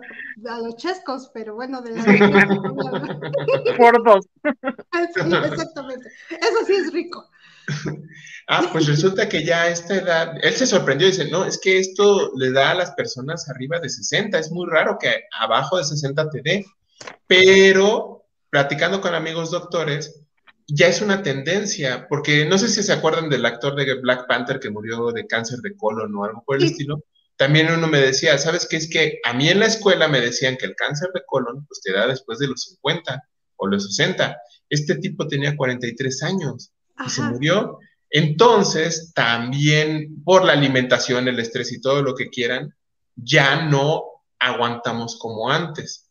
[0.49, 3.77] a los chescos, pero bueno, de la...
[3.77, 4.27] Por dos.
[4.43, 6.09] Sí, exactamente.
[6.31, 7.29] Eso sí es rico.
[8.49, 11.59] Ah, pues resulta que ya a esta edad, él se sorprendió y dice, no, es
[11.59, 15.79] que esto le da a las personas arriba de 60, es muy raro que abajo
[15.79, 16.67] de 60 te dé,
[17.29, 20.20] pero platicando con amigos doctores,
[20.73, 24.61] ya es una tendencia, porque no sé si se acuerdan del actor de Black Panther
[24.61, 27.05] que murió de cáncer de colon o algo por el estilo,
[27.37, 28.77] también uno me decía, ¿sabes qué?
[28.77, 31.81] Es que a mí en la escuela me decían que el cáncer de colon pues
[31.81, 33.23] te da después de los 50
[33.57, 34.37] o los 60.
[34.69, 36.71] Este tipo tenía 43 años
[37.05, 37.79] y se murió.
[38.11, 42.75] Entonces, también por la alimentación, el estrés y todo lo que quieran,
[43.17, 44.05] ya no
[44.39, 46.11] aguantamos como antes.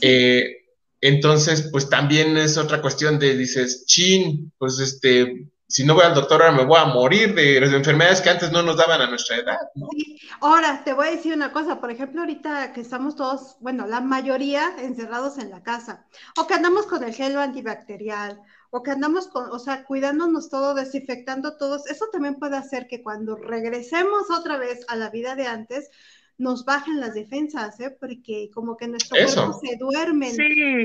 [0.00, 0.63] Eh,
[1.06, 6.14] entonces, pues también es otra cuestión de, dices, chin, pues este, si no voy al
[6.14, 9.10] doctor ahora me voy a morir de, las enfermedades que antes no nos daban a
[9.10, 9.58] nuestra edad.
[9.90, 10.18] Sí.
[10.40, 14.00] Ahora, te voy a decir una cosa, por ejemplo, ahorita que estamos todos, bueno, la
[14.00, 16.06] mayoría encerrados en la casa,
[16.38, 18.40] o que andamos con el gel antibacterial,
[18.70, 23.02] o que andamos con, o sea, cuidándonos todo, desinfectando todos, eso también puede hacer que
[23.02, 25.90] cuando regresemos otra vez a la vida de antes,
[26.36, 27.96] nos bajan las defensas, ¿eh?
[27.98, 30.34] Porque como que nuestro cuerpo se duermen,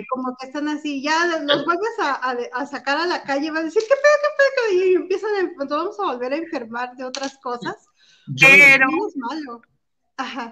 [0.10, 3.82] como que están así, ya los vuelves a, sacar a la calle, van a decir,
[3.88, 7.38] qué feo, qué feo, y empiezan a, pues, vamos a volver a enfermar de otras
[7.40, 7.76] cosas.
[8.40, 9.62] Pero, malo.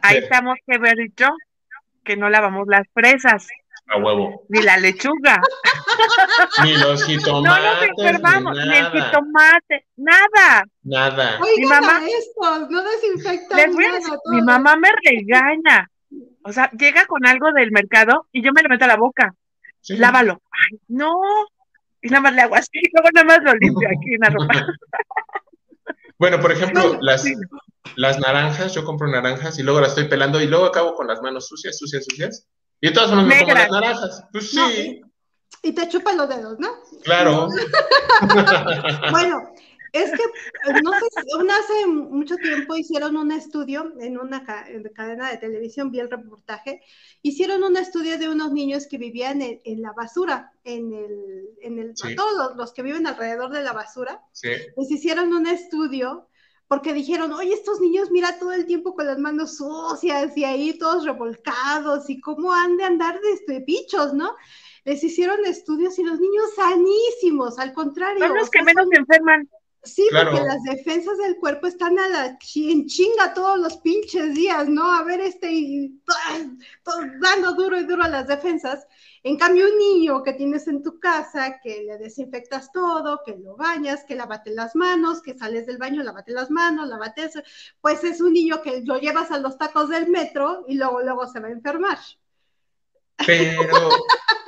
[0.01, 1.27] ahí estamos que ver yo,
[2.03, 3.47] que no lavamos las presas.
[3.89, 4.45] A huevo.
[4.49, 5.41] Ni la lechuga.
[6.63, 7.63] ni los jitomates.
[7.63, 10.65] No nos enfermamos, ni, el jitomate, nada.
[10.83, 11.39] Nada.
[11.57, 15.89] mi mamá, esto, no desinfectan nada, Mi mamá me regaña.
[16.43, 19.33] O sea, llega con algo del mercado y yo me lo meto a la boca.
[19.89, 20.41] Lávalo.
[20.51, 21.13] Ay, no.
[22.01, 24.29] Y nada más le hago así, y luego nada más lo limpio aquí en la
[24.29, 24.67] ropa.
[26.19, 27.25] Bueno, por ejemplo, las,
[27.95, 31.21] las naranjas, yo compro naranjas y luego las estoy pelando y luego acabo con las
[31.21, 32.47] manos sucias, sucias, sucias.
[32.81, 34.23] Y todas son me pongo las naranjas.
[34.31, 35.01] Pues sí.
[35.63, 36.69] y te chupan los dedos, ¿no?
[37.03, 37.49] Claro.
[39.11, 39.51] bueno,
[39.93, 40.23] es que,
[40.83, 41.05] no sé,
[41.49, 44.43] hace mucho tiempo hicieron un estudio en una
[44.93, 46.81] cadena de televisión, vi el reportaje,
[47.21, 51.93] hicieron un estudio de unos niños que vivían en, la basura, en el, en el
[52.15, 54.49] todos los, que viven alrededor de la basura, sí.
[54.75, 56.27] les hicieron un estudio
[56.67, 60.77] porque dijeron, oye, estos niños mira todo el tiempo con las manos sucias y ahí
[60.77, 64.35] todos revolcados y cómo han de andar de este, bichos, ¿no?
[64.83, 68.25] Les hicieron estudios y los niños sanísimos, al contrario.
[68.25, 69.49] Son los que menos se enferman.
[69.87, 74.67] Sí, porque las defensas del cuerpo están a la en chinga todos los pinches días,
[74.67, 74.91] ¿no?
[74.91, 75.91] A ver, este,
[77.19, 78.85] dando duro y duro a las defensas.
[79.23, 83.55] En cambio, un niño que tienes en tu casa, que le desinfectas todo, que lo
[83.55, 87.41] bañas, que lavate las manos, que sales del baño, lavate las manos, lavate eso,
[87.81, 91.27] pues es un niño que lo llevas a los tacos del metro y luego, luego
[91.27, 91.97] se va a enfermar.
[93.25, 93.89] Pero,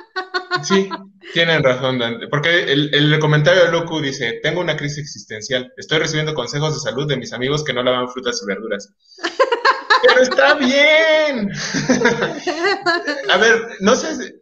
[0.62, 0.88] sí,
[1.32, 5.98] tienen razón, Dante, porque el, el, comentario de Locu dice, tengo una crisis existencial, estoy
[5.98, 8.92] recibiendo consejos de salud de mis amigos que no lavan frutas y verduras.
[10.02, 11.50] Pero está bien.
[13.30, 14.34] a ver, no sé,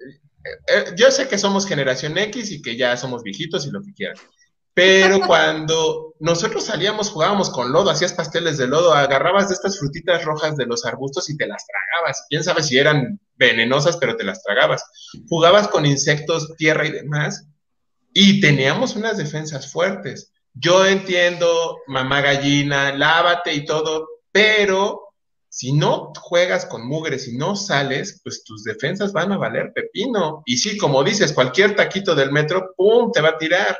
[0.69, 3.93] eh, yo sé que somos generación X y que ya somos viejitos y lo que
[3.93, 4.17] quieran.
[4.79, 10.25] Pero cuando nosotros salíamos, jugábamos con lodo, hacías pasteles de lodo, agarrabas de estas frutitas
[10.25, 12.25] rojas de los arbustos y te las tragabas.
[12.31, 14.85] Quién sabe si eran venenosas, pero te las tragabas.
[15.29, 17.49] Jugabas con insectos, tierra y demás,
[18.15, 20.33] y teníamos unas defensas fuertes.
[20.55, 25.09] Yo entiendo, mamá gallina, lávate y todo, pero
[25.49, 30.45] si no juegas con mugres y no sales, pues tus defensas van a valer pepino.
[30.47, 33.77] Y sí, como dices, cualquier taquito del metro, ¡pum!, te va a tirar.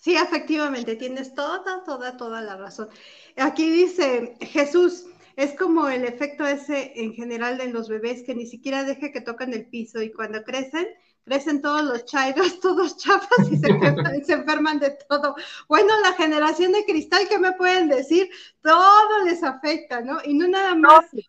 [0.00, 2.88] Sí, efectivamente, tienes toda, toda, toda la razón.
[3.36, 5.04] Aquí dice Jesús,
[5.36, 9.20] es como el efecto ese en general de los bebés que ni siquiera deja que
[9.20, 10.86] toquen el piso y cuando crecen,
[11.24, 15.34] crecen todos los chairos, todos chafas y se, enferman, de todo.
[15.68, 18.30] Bueno, la generación de cristal, ¿qué me pueden decir?
[18.62, 20.18] Todo les afecta, ¿no?
[20.24, 21.12] Y no nada más.
[21.12, 21.20] No,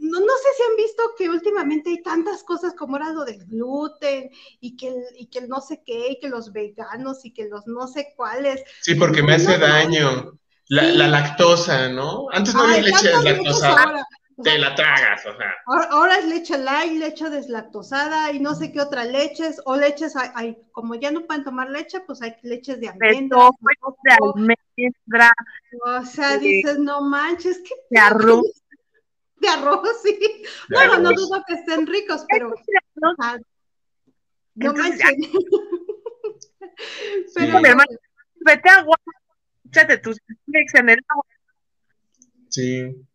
[0.00, 4.30] no, sé si han visto que últimamente hay tantas cosas como era lo del gluten
[4.60, 7.48] y que, el, y que el no sé qué, y que los veganos y que
[7.48, 8.62] los no sé cuáles.
[8.80, 10.32] Sí, porque me hace daño.
[10.68, 12.28] La, la, lactosa, ¿no?
[12.30, 14.06] Antes no había leche deslactosada
[14.42, 15.54] te la tragas, o sea.
[15.66, 20.56] Ahora, es leche light, leche deslactosada y no sé qué otra leches, o leches, hay,
[20.72, 23.50] como ya no pueden tomar leche, pues hay leches de almendra.
[24.04, 25.32] de almendra.
[25.84, 27.74] O sea, dices, no manches, que...
[27.90, 28.59] De arroz.
[29.40, 30.18] De arroz, sí.
[30.68, 32.52] bueno, no dudo que estén ricos, pero...
[33.18, 33.38] Ah,
[34.54, 35.00] no manches.
[37.34, 37.90] pero, mi hermano,
[38.44, 38.96] vete agua,
[39.66, 41.24] échate tus leches en el agua.
[42.48, 43.06] Sí.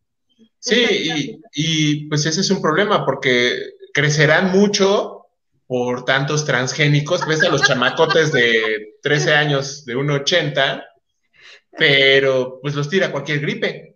[0.58, 5.28] Sí, y, pues ese es un problema porque crecerán mucho
[5.68, 7.26] por tantos transgénicos.
[7.26, 10.84] Ves a los chamacotes de 13 años de 1,80,
[11.78, 13.95] pero pues los tira cualquier gripe.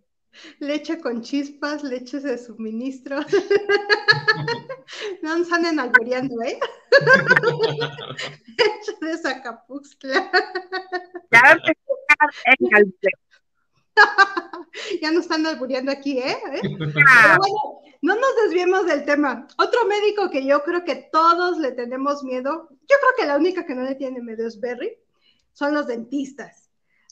[0.58, 3.20] Leche con chispas, leches de suministro.
[5.22, 6.58] no nos anden albureando, ¿eh?
[8.58, 10.30] Leche de sacapuxla.
[11.30, 11.60] Ya el
[15.02, 16.36] ya nos están albureando aquí, ¿eh?
[16.52, 16.60] ¿Eh?
[18.02, 19.46] No nos desviemos del tema.
[19.58, 23.66] Otro médico que yo creo que todos le tenemos miedo, yo creo que la única
[23.66, 24.96] que no le tiene miedo es Berry,
[25.52, 26.59] son los dentistas.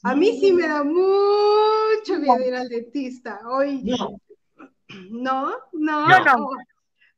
[0.05, 3.41] A mí sí me da mucho miedo ir al dentista.
[3.49, 4.21] Hoy, no,
[5.11, 6.25] no, no.
[6.25, 6.51] no.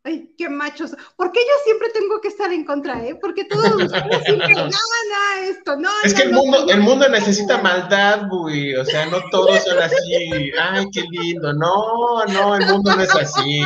[0.03, 0.97] Ay, qué machos.
[1.15, 3.17] ¿Por qué yo siempre tengo que estar en contra, eh?
[3.21, 5.91] Porque todos ustedes siempre, no, no, esto, no.
[6.03, 8.75] Es que el mundo, el mundo necesita maldad, güey.
[8.77, 10.53] O sea, no todos son así.
[10.59, 11.53] Ay, qué lindo.
[11.53, 13.61] No, no, el mundo no es así.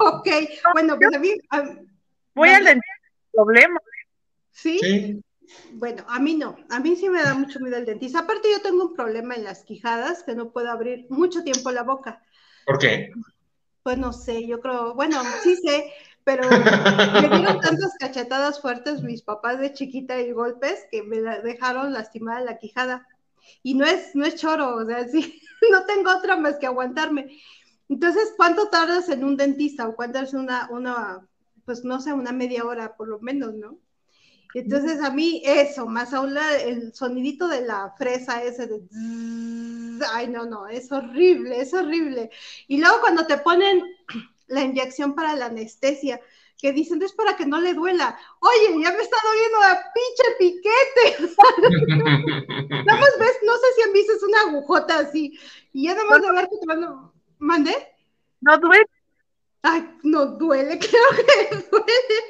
[0.00, 0.28] ok,
[0.72, 1.32] bueno, pues a mí.
[2.34, 2.80] Voy al
[3.32, 3.80] problema.
[4.50, 5.22] ¿Sí?
[5.72, 8.20] Bueno, a mí no, a mí sí me da mucho miedo el dentista.
[8.20, 11.82] Aparte yo tengo un problema en las quijadas que no puedo abrir mucho tiempo la
[11.82, 12.22] boca.
[12.66, 13.12] ¿Por qué?
[13.82, 15.92] Pues no sé, yo creo, bueno, sí sé,
[16.24, 16.42] pero
[17.28, 22.40] me dieron tantas cachetadas fuertes mis papás de chiquita y golpes que me dejaron lastimada
[22.40, 23.06] la quijada.
[23.62, 27.38] Y no es, no es choro, o sea, sí, no tengo otra más que aguantarme.
[27.88, 31.28] Entonces, ¿cuánto tardas en un dentista o cuánto es una, una,
[31.66, 33.78] pues no sé, una media hora por lo menos, ¿no?
[34.54, 38.80] Entonces a mí eso, más aún el sonidito de la fresa ese de...
[40.12, 42.30] ay, no, no, es horrible, es horrible.
[42.68, 43.82] Y luego cuando te ponen
[44.46, 46.20] la inyección para la anestesia,
[46.56, 48.16] que dicen, es para que no le duela.
[48.40, 51.34] Oye, ya me está doliendo la pinche piquete.
[52.86, 55.38] nada más ves, no sé si han visto, es una agujota así.
[55.72, 57.12] Y ya nada más de ver que te van a...
[57.38, 57.74] ¿Mandé?
[58.40, 58.86] No duele.
[59.66, 62.20] Ay, no duele, creo que duele.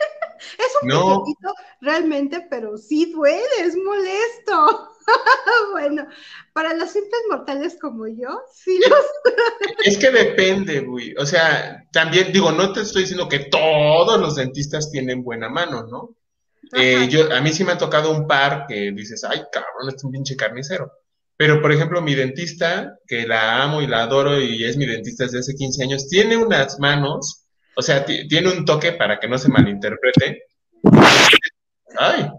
[0.57, 4.91] Es un poquito realmente, pero sí duele, es molesto.
[5.73, 6.07] bueno,
[6.53, 9.35] para los simples mortales como yo, sí los...
[9.85, 11.13] es que depende, güey.
[11.17, 15.89] O sea, también digo, no te estoy diciendo que todos los dentistas tienen buena mano,
[15.89, 16.17] ¿no?
[16.73, 20.05] Eh, yo, a mí sí me ha tocado un par que dices, ay, cabrón, es
[20.05, 20.93] un pinche carnicero.
[21.37, 25.25] Pero, por ejemplo, mi dentista, que la amo y la adoro y es mi dentista
[25.25, 27.45] desde hace 15 años, tiene unas manos
[27.77, 30.45] o sea, tiene un toque para que no se malinterprete.
[31.97, 32.31] Ay,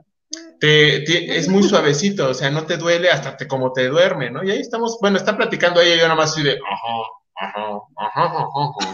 [0.60, 4.44] te, es muy suavecito, o sea, no te duele hasta te, como te duerme, ¿no?
[4.44, 8.24] Y ahí estamos, bueno, está platicando y yo nada más así de, ajá, ajá, ajá,
[8.26, 8.94] ajá.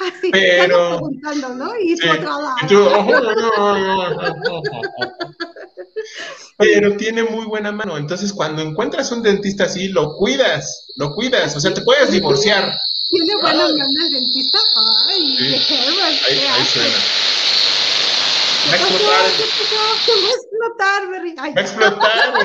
[0.00, 1.78] Así, pero preguntando, ¿no?
[1.78, 2.08] Y sí,
[6.58, 11.54] pero tiene muy buena mano, entonces cuando encuentras un dentista así, lo cuidas, lo cuidas,
[11.56, 12.76] o sea, te puedes divorciar,
[13.10, 14.58] ¿Tiene buena mano el dentista?
[15.08, 15.36] Ay,
[15.68, 16.98] qué ahí, ahí suena.
[18.68, 19.14] Va a explotar.
[21.38, 22.32] Va a explotar.
[22.34, 22.40] Va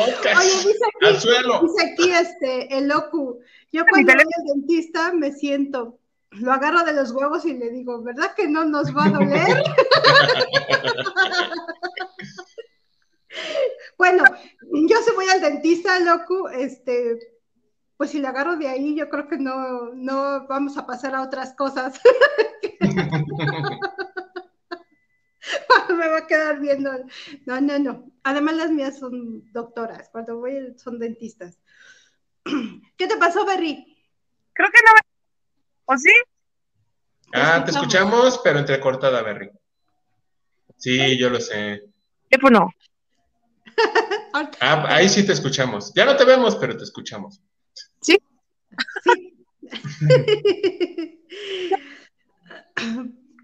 [0.00, 1.60] a explotar Oye, dice aquí, al suelo.
[1.62, 3.38] Dice aquí este, el locu.
[3.72, 5.99] Yo cuando voy al dentista me siento,
[6.30, 9.48] lo agarro de los huevos y le digo, ¿verdad que no nos va a doler?
[13.98, 14.24] bueno,
[14.88, 17.18] yo si voy al dentista, locu, este,
[17.96, 21.22] pues si le agarro de ahí, yo creo que no, no vamos a pasar a
[21.22, 21.98] otras cosas.
[25.94, 26.90] me va a quedar viendo.
[27.46, 28.10] No, no, no.
[28.22, 30.08] Además, las mías son doctoras.
[30.10, 31.58] Cuando voy, son dentistas.
[32.96, 33.96] ¿Qué te pasó, Berry?
[34.52, 35.09] Creo que no.
[35.90, 36.12] ¿O sí?
[37.32, 39.50] Ah, te escuchamos, pero entrecortada, Berry.
[40.76, 41.82] Sí, yo lo sé.
[42.28, 42.72] Teléfono.
[44.60, 45.92] ah, ahí sí te escuchamos.
[45.92, 47.40] Ya no te vemos, pero te escuchamos.
[48.00, 48.16] ¿Sí?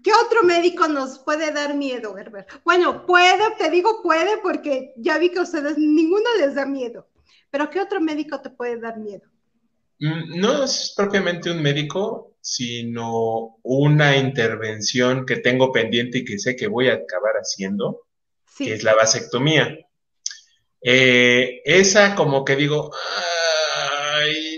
[0.03, 2.49] ¿Qué otro médico nos puede dar miedo, Herbert?
[2.63, 7.09] Bueno, puede, te digo puede porque ya vi que a ustedes ninguno les da miedo.
[7.51, 9.27] Pero ¿qué otro médico te puede dar miedo?
[9.99, 16.55] Mm, no es propiamente un médico, sino una intervención que tengo pendiente y que sé
[16.55, 18.07] que voy a acabar haciendo,
[18.57, 19.77] que es la vasectomía.
[20.81, 22.91] Eh, esa como que digo,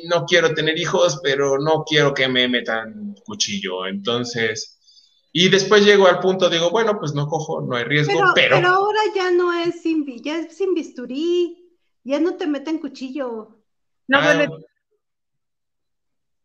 [0.10, 3.88] no quiero tener hijos, pero no quiero que me metan cuchillo.
[3.88, 4.80] Entonces,
[5.32, 8.58] y después llego al punto, digo, bueno, pues no cojo, no hay riesgo, pero...
[8.58, 13.60] Pero, ahora ya no es sin, ya es sin bisturí, ya no te meten cuchillo.
[14.08, 14.48] No, ah,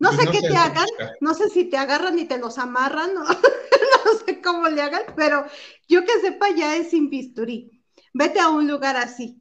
[0.04, 0.86] no sé qué te hagan,
[1.20, 5.02] no sé si te agarran y te los amarran, no, no sé cómo le hagan,
[5.16, 5.44] pero
[5.88, 7.82] yo que sepa ya es sin bisturí.
[8.12, 9.40] Vete a un lugar así.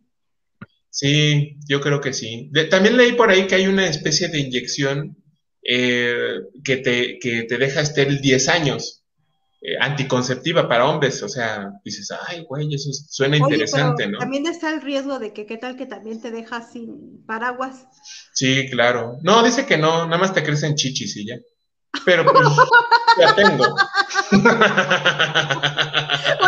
[0.89, 2.51] Sí, yo creo que sí.
[2.69, 5.17] también leí por ahí que hay una especie de inyección
[5.63, 9.02] eh, que, te, que te deja estéril 10 años,
[9.65, 11.23] eh, anticonceptiva para hombres.
[11.23, 14.17] O sea, dices, ay, güey, eso suena interesante, ¿no?
[14.17, 17.85] También está el riesgo de que, ¿qué tal que también te deja sin paraguas?
[18.33, 19.19] Sí, claro.
[19.21, 21.37] No, dice que no, nada más te crecen chichis y ya.
[22.03, 22.45] Pero pues,
[23.19, 23.63] ya tengo.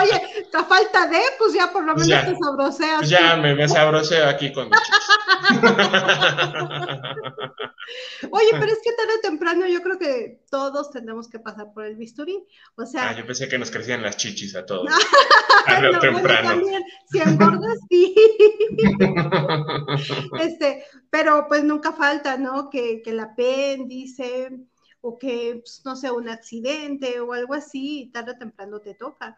[0.05, 3.09] Oye, a falta de, pues ya por lo menos te sabroseas.
[3.09, 4.69] Ya me, me sabroseo aquí con
[8.31, 11.85] Oye, pero es que tarde o temprano yo creo que todos tenemos que pasar por
[11.85, 12.45] el bisturí.
[12.75, 13.09] O sea.
[13.09, 14.89] Ah, yo pensé que nos crecían las chichis a todos.
[15.65, 16.49] tarde o temprano.
[16.49, 18.15] también, si engordas, sí.
[20.39, 22.69] este, pero pues nunca falta, ¿no?
[22.69, 24.49] Que, que el apéndice
[25.01, 29.37] o que, pues, no sé, un accidente o algo así, tarde o temprano te toca.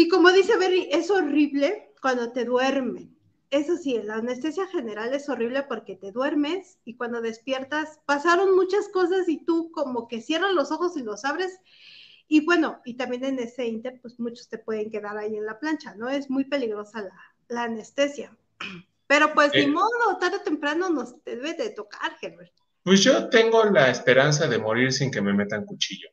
[0.00, 3.14] Y como dice Berry, es horrible cuando te duermen.
[3.50, 8.88] Eso sí, la anestesia general es horrible porque te duermes y cuando despiertas pasaron muchas
[8.88, 11.52] cosas y tú como que cierras los ojos y los abres.
[12.28, 15.60] Y bueno, y también en ese inter, pues muchos te pueden quedar ahí en la
[15.60, 16.08] plancha, ¿no?
[16.08, 18.34] Es muy peligrosa la, la anestesia.
[19.06, 19.66] Pero pues ni eh.
[19.66, 22.54] modo, tarde o temprano nos debe de tocar, Herbert.
[22.84, 26.08] Pues yo tengo la esperanza de morir sin que me metan cuchillo.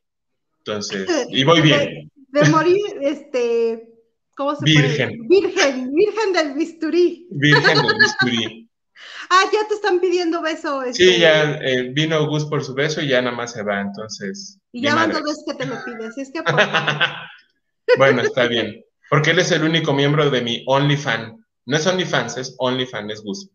[0.58, 2.12] Entonces, y voy bien.
[2.28, 3.90] De, morir, este,
[4.36, 5.28] ¿cómo se Virgen.
[5.28, 7.28] Virgen, virgen del bisturí.
[7.32, 8.70] Virgen del bisturí.
[9.30, 10.84] ah, ya te están pidiendo beso.
[10.84, 11.04] Este...
[11.04, 14.60] Sí, ya eh, vino Gus por su beso y ya nada más se va, entonces.
[14.72, 16.42] Y ya van dos veces que te lo pides, es que.
[17.98, 18.84] bueno, está bien.
[19.10, 21.44] Porque él es el único miembro de mi OnlyFan.
[21.66, 23.50] No es OnlyFans, es OnlyFan, es Gus.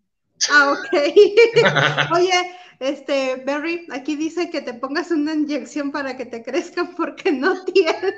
[0.51, 2.13] Ah, ok.
[2.17, 7.33] Oye, este, Berry, aquí dice que te pongas una inyección para que te crezcan porque
[7.33, 8.15] no tienes.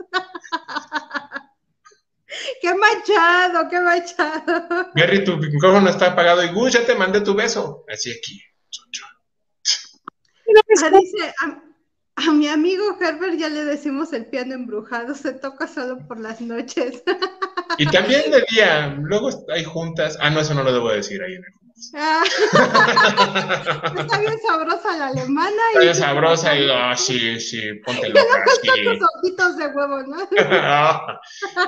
[2.60, 4.90] ¡Qué machado, qué machado!
[4.94, 7.84] Berry, tu micrófono está apagado y Gus, ya te mandé tu beso.
[7.88, 8.42] Así aquí.
[10.82, 11.34] Ah, dice,
[12.16, 16.40] a, mi amigo Herbert ya le decimos el piano embrujado, se toca solo por las
[16.40, 17.02] noches.
[17.78, 20.18] Y también de día, luego hay juntas.
[20.20, 21.52] Ah, no, eso no lo debo decir ahí en el
[21.94, 22.24] Ah.
[23.96, 25.62] Está bien sabrosa la alemana.
[25.68, 28.44] Está bien sabrosa y oh, sí, sí, ponte loca.
[28.62, 28.68] Sí.
[28.84, 30.16] tus ojitos de huevo, ¿no?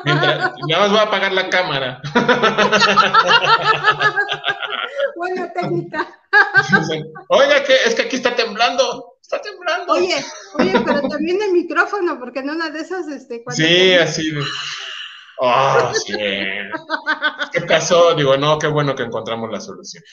[0.05, 2.01] Mientras, nada más voy a apagar la cámara.
[5.17, 6.07] Buena técnica.
[7.29, 9.17] Oiga, que es que aquí está temblando.
[9.23, 9.93] Está temblando.
[9.93, 14.33] Oye, oye, pero también el micrófono, porque en una de esas, este, Sí, así.
[15.43, 16.13] Oh, sí.
[17.51, 18.15] ¿Qué pasó?
[18.15, 20.05] Digo, no, qué bueno que encontramos la solución.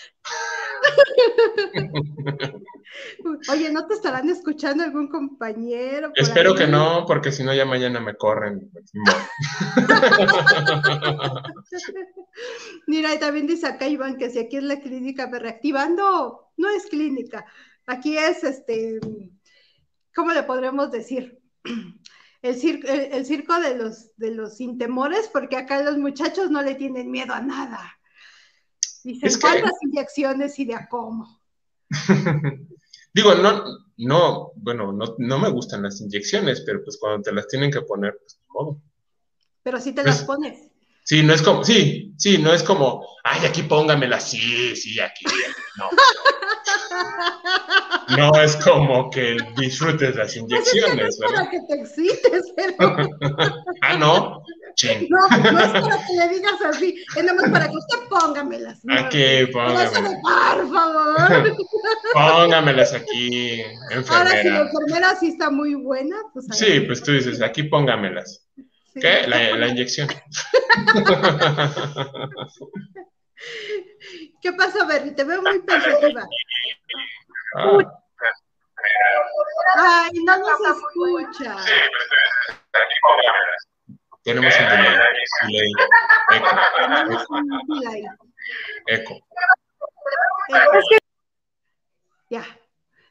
[3.52, 6.14] Oye, ¿no te estarán escuchando algún compañero?
[6.16, 8.72] Espero que no, porque si no ya mañana me corren.
[12.88, 16.70] Mira, y también dice acá Iván que si aquí es la clínica me reactivando, no
[16.70, 17.46] es clínica,
[17.86, 19.02] aquí es este,
[20.16, 21.38] ¿cómo le podremos decir?
[22.48, 26.62] el circo, el, circo de los, de los sin temores, porque acá los muchachos no
[26.62, 28.00] le tienen miedo a nada.
[29.04, 31.42] Dicen cuántas inyecciones y de a cómo.
[33.14, 33.64] Digo, no,
[33.98, 37.82] no, bueno, no, no, me gustan las inyecciones, pero pues cuando te las tienen que
[37.82, 38.82] poner, pues modo.
[39.64, 40.70] Pero si te las pones.
[41.08, 45.24] Sí, no es como, sí, sí, no es como, ay, aquí póngamela, sí, sí, aquí,
[45.78, 45.90] no.
[48.18, 53.10] No es como que disfrutes las inyecciones, es para que te excites, pero...
[53.84, 54.44] ah, no.
[54.76, 55.08] Ching.
[55.10, 58.82] No, no es para que le digas así, es nada más para que usted póngamelas.
[58.90, 59.94] Aquí, póngamelas.
[59.94, 61.58] Por favor.
[62.12, 64.18] Póngamelas aquí, enfermera.
[64.18, 66.48] Ahora, si la enfermera sí está muy buena, pues...
[66.52, 68.46] Sí, pues tú dices, aquí póngamelas.
[69.02, 69.28] ¿Qué?
[69.28, 70.08] La, la inyección.
[74.42, 75.16] ¿Qué pasa, Berry?
[75.16, 76.28] Te veo muy pensativa.
[77.56, 77.78] Ah.
[79.76, 81.56] Ay, no nos escucha.
[84.24, 84.68] Tenemos un
[85.48, 85.72] delay.
[86.32, 86.50] Eco.
[86.78, 88.04] Tenemos un delay.
[88.88, 89.20] Eco.
[92.30, 92.44] Ya.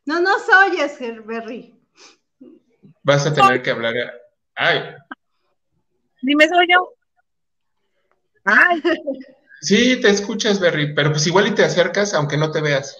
[0.05, 1.75] No nos oyes, Berry.
[3.03, 3.95] Vas a tener que hablar.
[4.55, 4.95] Ay.
[6.27, 6.93] Dime, soy yo.
[8.45, 8.83] Ay.
[9.61, 12.97] Sí, te escuchas, Berry, pero pues igual y te acercas aunque no te veas.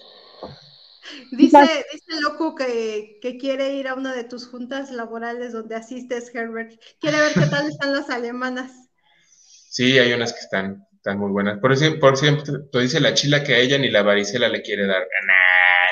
[1.31, 1.59] Dice,
[1.91, 6.79] dice Loco que, que, quiere ir a una de tus juntas laborales donde asistes, Herbert.
[7.01, 8.71] Quiere ver qué tal están las alemanas.
[9.69, 11.59] Sí, hay unas que están, están muy buenas.
[11.59, 15.05] Por, por ejemplo, dice la chila que a ella ni la varicela le quiere dar.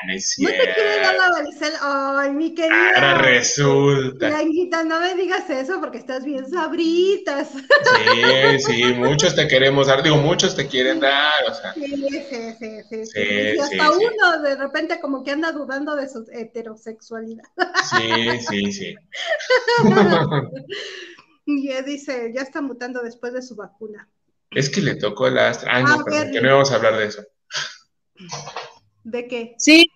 [0.07, 1.79] No te quiere dar la varicela.
[1.81, 2.91] Ay, mi querida.
[2.95, 4.27] Ahora resulta.
[4.27, 7.49] Blanquita, no me digas eso porque estás bien sabritas.
[7.51, 10.03] Sí, sí, muchos te queremos dar.
[10.03, 11.49] Digo, muchos te quieren dar.
[11.49, 11.73] O sea.
[11.73, 12.83] Sí, sí, sí.
[12.89, 13.19] sí, sí
[13.55, 17.45] y hasta uno de repente como que anda dudando de su heterosexualidad.
[17.89, 18.95] Sí, sí, sí.
[21.45, 24.09] y él dice, ya está mutando después de su vacuna.
[24.51, 25.71] Es que le tocó el astra.
[25.75, 27.23] Ah, no, que no vamos a hablar de eso.
[29.05, 29.55] ¿De qué?
[29.59, 29.87] Sí.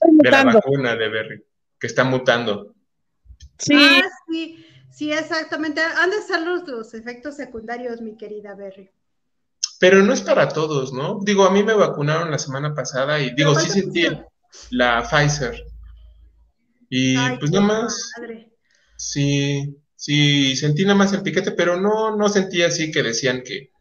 [0.00, 1.44] De la vacuna de Berry,
[1.78, 2.72] que está mutando.
[3.58, 3.74] Sí.
[3.76, 5.80] Ah, sí, sí, exactamente.
[5.80, 8.90] Han de ser los, efectos secundarios, mi querida Berry.
[9.80, 11.18] Pero no es para todos, ¿no?
[11.22, 14.06] Digo, a mí me vacunaron la semana pasada y digo, sí sentí
[14.70, 15.64] la Pfizer.
[16.88, 18.12] Y pues nada más.
[18.96, 23.72] Sí, sí, sentí nada más el piquete, pero no, no sentí así que decían que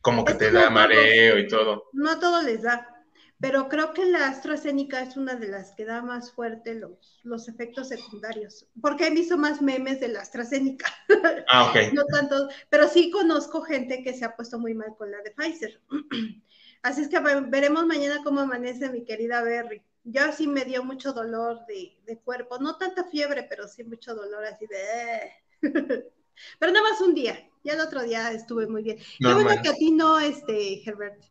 [0.00, 1.84] como que te da mareo y todo.
[1.92, 2.93] No a todos les da
[3.40, 7.48] pero creo que la AstraZeneca es una de las que da más fuerte los, los
[7.48, 10.86] efectos secundarios, porque he visto más memes de la AstraZeneca.
[11.48, 11.76] Ah, ok.
[11.92, 15.30] no tanto, pero sí conozco gente que se ha puesto muy mal con la de
[15.30, 15.80] Pfizer.
[16.82, 19.82] Así es que veremos mañana cómo amanece mi querida Berry.
[20.04, 24.14] Yo sí me dio mucho dolor de, de cuerpo, no tanta fiebre, pero sí mucho
[24.14, 25.62] dolor así de...
[26.58, 28.98] pero nada más un día, ya el otro día estuve muy bien.
[29.18, 31.24] Yo veo que a ti no, este, Herbert.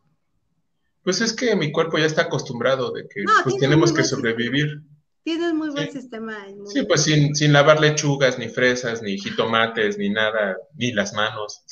[1.03, 4.81] Pues es que mi cuerpo ya está acostumbrado de que pues tenemos que sobrevivir.
[5.23, 6.37] Tienes muy buen sistema.
[6.65, 11.63] sí, pues sin, sin lavar lechugas, ni fresas, ni jitomates, ni nada, ni las manos.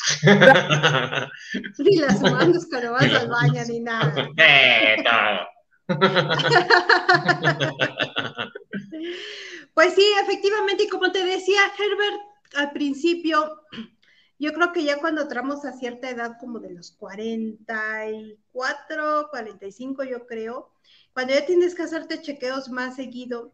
[1.77, 4.29] ni las manos cuando vas al baño, ni nada.
[9.73, 12.21] pues sí, efectivamente, y como te decía Herbert
[12.55, 13.59] al principio,
[14.41, 20.25] yo creo que ya cuando entramos a cierta edad, como de los 44, 45, yo
[20.25, 20.71] creo,
[21.13, 23.53] cuando ya tienes que hacerte chequeos más seguido,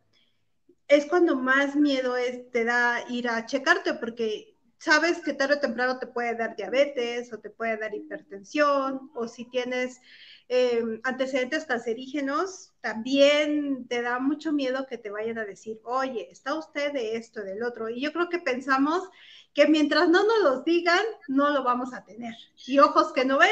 [0.87, 2.15] es cuando más miedo
[2.53, 7.33] te da ir a checarte, porque sabes que tarde o temprano te puede dar diabetes
[7.33, 9.99] o te puede dar hipertensión, o si tienes
[10.47, 16.55] eh, antecedentes cancerígenos, también te da mucho miedo que te vayan a decir, oye, está
[16.55, 17.89] usted de esto, del otro.
[17.89, 19.03] Y yo creo que pensamos
[19.57, 22.35] que mientras no nos los digan, no lo vamos a tener.
[22.67, 23.49] Y ojos que no ven,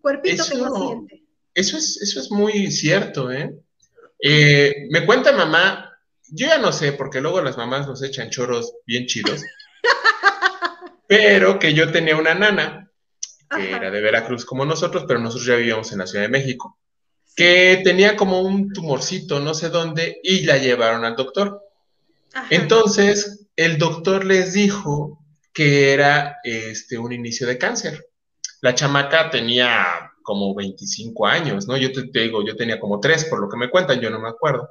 [0.00, 1.24] cuerpito que no siente.
[1.52, 3.52] Eso es, eso es muy cierto, ¿eh?
[4.20, 4.86] ¿eh?
[4.90, 9.06] Me cuenta mamá, yo ya no sé, porque luego las mamás nos echan choros bien
[9.06, 9.42] chidos,
[11.08, 12.92] pero que yo tenía una nana,
[13.50, 16.78] que era de Veracruz como nosotros, pero nosotros ya vivíamos en la Ciudad de México,
[17.34, 21.64] que tenía como un tumorcito, no sé dónde, y la llevaron al doctor.
[22.48, 25.18] Entonces, el doctor les dijo
[25.52, 28.08] que era este, un inicio de cáncer.
[28.60, 31.76] La chamaca tenía como 25 años, ¿no?
[31.76, 34.28] Yo te, digo, yo tenía como tres, por lo que me cuentan, yo no me
[34.28, 34.68] acuerdo.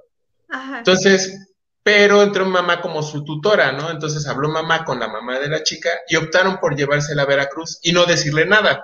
[0.49, 0.79] Ajá.
[0.79, 1.51] Entonces,
[1.83, 3.89] pero entró mamá como su tutora, ¿no?
[3.89, 7.79] Entonces habló mamá con la mamá de la chica y optaron por llevársela a Veracruz
[7.81, 8.83] y no decirle nada.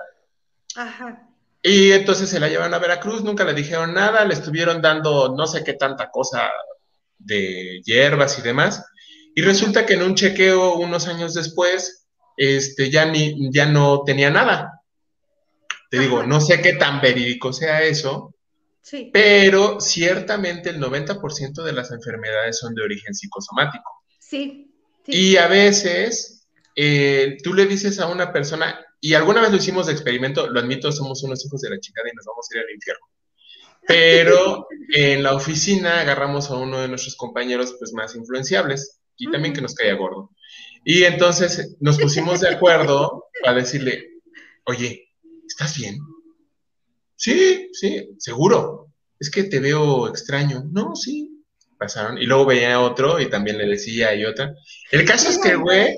[0.76, 1.28] Ajá.
[1.62, 5.46] Y entonces se la llevaron a Veracruz, nunca le dijeron nada, le estuvieron dando no
[5.46, 6.50] sé qué tanta cosa
[7.18, 8.84] de hierbas y demás.
[9.38, 14.30] Y resulta que en un chequeo unos años después, este, ya, ni, ya no tenía
[14.30, 14.82] nada.
[15.92, 18.34] Te digo, no sé qué tan verídico sea eso,
[18.82, 19.10] sí.
[19.12, 24.02] pero ciertamente el 90% de las enfermedades son de origen psicosomático.
[24.18, 24.74] Sí.
[25.06, 29.86] Y a veces eh, tú le dices a una persona, y alguna vez lo hicimos
[29.86, 32.64] de experimento, lo admito, somos unos hijos de la chingada y nos vamos a ir
[32.64, 33.06] al infierno.
[33.86, 34.66] Pero
[34.96, 39.60] en la oficina agarramos a uno de nuestros compañeros pues, más influenciables y también que
[39.60, 40.30] nos caía gordo.
[40.84, 44.20] Y entonces nos pusimos de acuerdo para decirle,
[44.64, 45.10] oye,
[45.46, 45.98] ¿estás bien?
[47.16, 48.92] Sí, sí, seguro.
[49.18, 50.62] Es que te veo extraño.
[50.70, 51.44] No, sí.
[51.76, 52.18] Pasaron.
[52.18, 54.54] Y luego veía otro y también le decía y otra.
[54.90, 55.96] El caso es que, güey,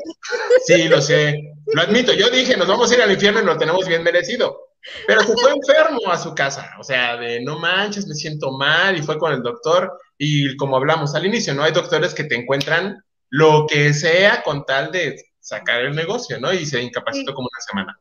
[0.67, 1.55] sí, lo sé.
[1.73, 2.13] Lo admito.
[2.13, 4.59] Yo dije, nos vamos a ir al infierno y lo tenemos bien merecido.
[5.07, 6.71] Pero se fue enfermo a su casa.
[6.79, 8.99] O sea, de no manches, me siento mal.
[8.99, 9.93] Y fue con el doctor.
[10.19, 11.63] Y como hablamos al inicio, ¿no?
[11.63, 16.53] Hay doctores que te encuentran lo que sea con tal de sacar el negocio, ¿no?
[16.53, 17.99] Y se incapacitó como una semana.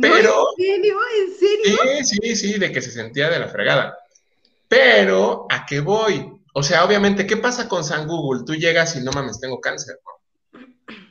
[0.00, 0.46] Pero.
[0.58, 1.78] ¿En serio?
[2.04, 3.98] Sí, sí, sí, de que se sentía de la fregada.
[4.68, 6.30] Pero, ¿a qué voy?
[6.52, 8.44] O sea, obviamente, ¿qué pasa con San Google?
[8.44, 9.98] Tú llegas y no mames, tengo cáncer,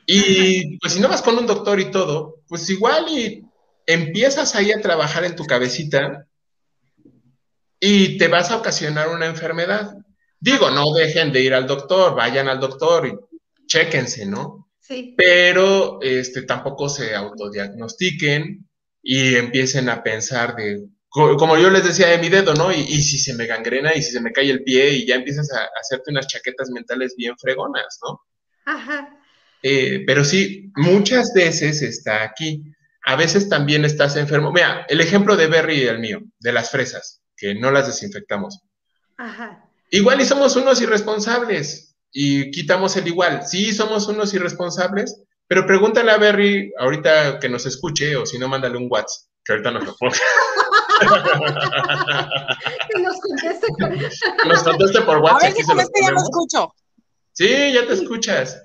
[0.06, 3.44] Y pues si no vas con un doctor y todo, pues igual y
[3.86, 6.26] empiezas ahí a trabajar en tu cabecita
[7.80, 9.96] y te vas a ocasionar una enfermedad.
[10.40, 14.70] Digo, no dejen de ir al doctor, vayan al doctor y chéquense, ¿no?
[14.80, 15.14] Sí.
[15.16, 18.68] Pero este, tampoco se autodiagnostiquen
[19.02, 22.72] y empiecen a pensar de, como yo les decía de mi dedo, ¿no?
[22.72, 25.50] Y, si se me gangrena y si se me cae el pie y ya empiezas
[25.52, 28.20] a, hacerte unas chaquetas mentales bien fregonas, ¿no?
[28.66, 29.16] Ajá.
[29.62, 32.62] Eh, pero sí, muchas veces está aquí.
[33.04, 34.52] A veces también estás enfermo.
[34.52, 38.60] Mira, el ejemplo de Berry y el mío, de las fresas, que no las desinfectamos.
[39.16, 39.67] Ajá.
[39.90, 43.46] Igual y somos unos irresponsables y quitamos el igual.
[43.46, 48.48] Sí, somos unos irresponsables, pero pregúntale a Berry ahorita que nos escuche o si no,
[48.48, 50.16] mándale un WhatsApp, que ahorita nos lo ponga.
[52.90, 53.66] que nos conteste.
[53.78, 55.42] Que nos conteste por WhatsApp.
[55.42, 56.74] A ver, si este ya lo escucho.
[57.32, 58.62] Sí, ya te escuchas.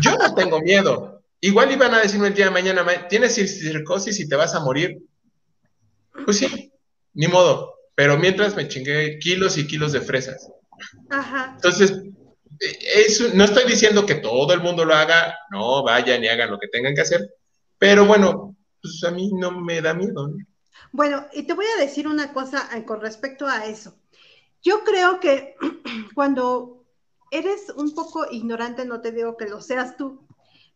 [0.00, 1.22] Yo no tengo miedo.
[1.40, 4.98] Igual iban a decirme el día de mañana, tienes circosis y te vas a morir.
[6.24, 6.72] Pues sí,
[7.14, 7.75] ni modo.
[7.96, 10.48] Pero mientras me chingué kilos y kilos de fresas.
[11.10, 11.52] Ajá.
[11.54, 11.92] Entonces,
[13.34, 16.68] no estoy diciendo que todo el mundo lo haga, no, vayan y hagan lo que
[16.68, 17.28] tengan que hacer,
[17.78, 20.30] pero bueno, pues a mí no me da miedo.
[20.92, 23.98] Bueno, y te voy a decir una cosa eh, con respecto a eso.
[24.62, 25.56] Yo creo que
[26.14, 26.84] cuando
[27.30, 30.26] eres un poco ignorante, no te digo que lo seas tú,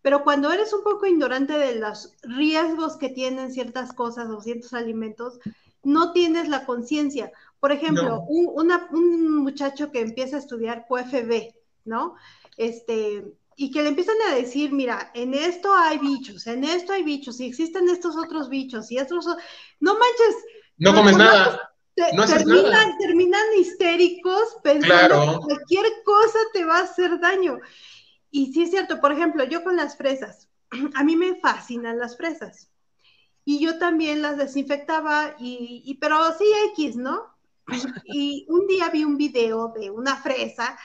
[0.03, 4.73] pero cuando eres un poco ignorante de los riesgos que tienen ciertas cosas o ciertos
[4.73, 5.39] alimentos,
[5.83, 7.33] no tienes la conciencia.
[7.59, 11.53] Por ejemplo, un, un, muchacho que empieza a estudiar QFB,
[11.85, 12.17] ¿no?
[12.57, 13.25] Este,
[13.57, 17.39] y que le empiezan a decir, mira, en esto hay bichos, en esto hay bichos,
[17.41, 19.27] y existen estos otros bichos, y estos,
[19.81, 20.45] no manches.
[20.79, 21.71] No comes nada.
[22.15, 22.97] no terminan, nada.
[22.99, 27.59] terminan histéricos pensando que cualquier cosa te va a hacer daño.
[28.31, 30.49] Y sí es cierto, por ejemplo, yo con las fresas,
[30.95, 32.71] a mí me fascinan las fresas.
[33.45, 37.27] Y yo también las desinfectaba, y, y pero sí X, ¿no?
[38.05, 40.79] Y un día vi un video de una fresa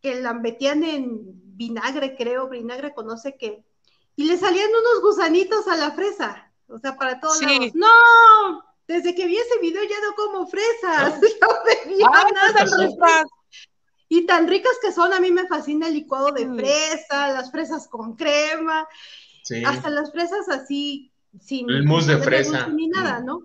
[0.00, 1.20] que la metían en
[1.56, 3.64] vinagre, creo, vinagre conoce que,
[4.16, 7.72] y le salían unos gusanitos a la fresa, o sea, para todos lados.
[7.74, 8.64] ¡No!
[8.86, 13.24] Desde que vi ese video ya no como fresas, no ah, nada.
[14.08, 16.56] Y tan ricas que son, a mí me fascina el licuado de mm.
[16.56, 18.88] fresa, las fresas con crema,
[19.64, 21.70] hasta las fresas así, sin...
[21.70, 22.68] El mousse de fresa.
[22.68, 23.26] Ni nada, mm.
[23.26, 23.42] ¿no?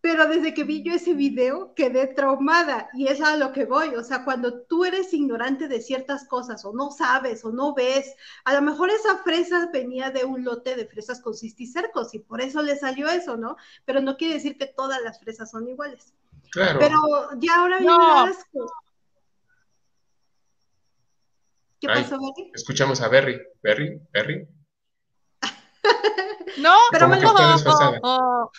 [0.00, 3.88] pero desde que vi yo ese video quedé traumada y es a lo que voy,
[3.96, 8.14] o sea, cuando tú eres ignorante de ciertas cosas o no sabes o no ves,
[8.44, 12.40] a lo mejor esa fresa venía de un lote de fresas con cisticercos y por
[12.40, 13.56] eso le salió eso, ¿no?
[13.84, 16.14] Pero no quiere decir que todas las fresas son iguales.
[16.52, 16.78] Claro.
[16.78, 16.98] Pero
[17.40, 18.20] ya ahora no.
[18.20, 18.72] asco.
[21.80, 22.50] ¿Qué pasó, Berry?
[22.54, 23.40] Escuchamos a Berry.
[23.62, 24.48] Berry, Berry.
[26.58, 28.50] no, pero me no.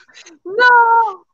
[0.44, 1.26] No.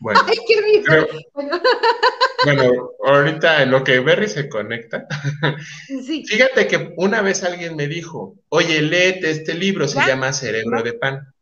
[0.00, 0.20] Bueno,
[2.44, 5.08] bueno, ahorita en lo que Berry se conecta,
[6.26, 10.92] fíjate que una vez alguien me dijo, oye, léete este libro, se llama Cerebro de
[10.92, 11.34] Pan.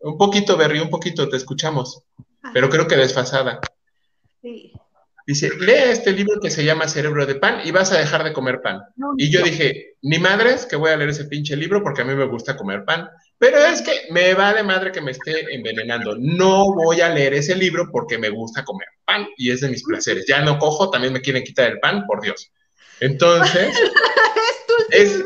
[0.00, 2.02] Un poquito, Berry, un poquito, te escuchamos,
[2.52, 3.60] pero creo que desfasada.
[4.42, 4.74] Sí.
[5.26, 8.32] Dice, lee este libro que se llama Cerebro de Pan y vas a dejar de
[8.32, 8.80] comer pan.
[9.16, 12.14] y yo dije, ni madres que voy a leer ese pinche libro porque a mí
[12.14, 13.08] me gusta comer pan.
[13.38, 16.16] Pero es que me va de madre que me esté envenenando.
[16.18, 19.84] No voy a leer ese libro porque me gusta comer pan y es de mis
[19.84, 20.26] placeres.
[20.26, 22.50] Ya no cojo, también me quieren quitar el pan, por Dios.
[23.00, 23.76] Entonces,
[24.90, 25.24] es,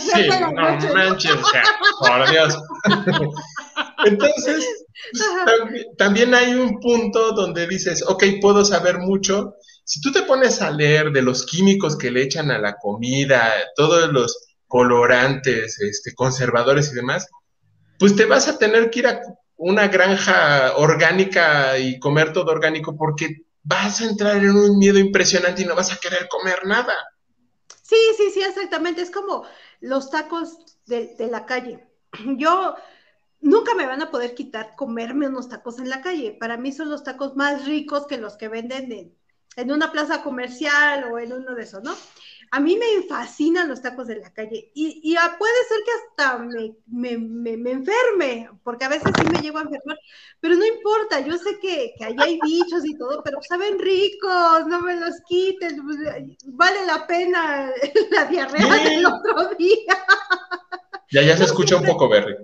[0.00, 1.62] sí, no manches, o sea,
[2.00, 2.58] por Dios.
[4.04, 4.66] Entonces,
[5.98, 9.54] también, hay un punto donde dices, ok, puedo saber mucho.
[9.84, 13.52] Si tú te pones a leer de los químicos que le echan a la comida,
[13.76, 17.28] todos los colorantes, este, conservadores y demás,
[17.98, 19.20] pues te vas a tener que ir a
[19.56, 25.62] una granja orgánica y comer todo orgánico porque vas a entrar en un miedo impresionante
[25.62, 26.94] y no vas a querer comer nada.
[27.88, 29.02] Sí, sí, sí, exactamente.
[29.02, 29.44] Es como
[29.80, 31.86] los tacos de, de la calle.
[32.36, 32.74] Yo
[33.40, 36.32] nunca me van a poder quitar comerme unos tacos en la calle.
[36.38, 39.18] Para mí son los tacos más ricos que los que venden en,
[39.56, 41.94] en una plaza comercial o en uno de esos, ¿no?
[42.50, 46.38] A mí me fascinan los tacos de la calle y, y puede ser que hasta
[46.38, 49.98] me, me, me, enferme, porque a veces sí me llego a enfermar,
[50.40, 54.66] pero no importa, yo sé que, que ahí hay bichos y todo, pero saben ricos,
[54.66, 55.98] no me los quiten, pues,
[56.46, 57.70] vale la pena
[58.10, 59.96] la diarrea del otro día.
[61.08, 62.34] Ya, ya se escucha un poco, Berry.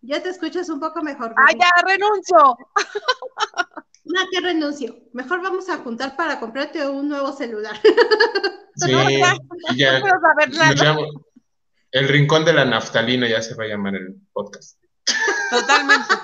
[0.00, 1.34] Ya te escuchas un poco mejor.
[1.36, 2.56] ¡Ah, ya renuncio!
[4.08, 4.96] No, que renuncio.
[5.12, 7.78] Mejor vamos a juntar para comprarte un nuevo celular.
[8.80, 8.92] Sí,
[9.74, 9.96] ya,
[11.90, 14.78] el rincón de la naftalina ya se va a llamar el podcast.
[15.50, 16.14] Totalmente.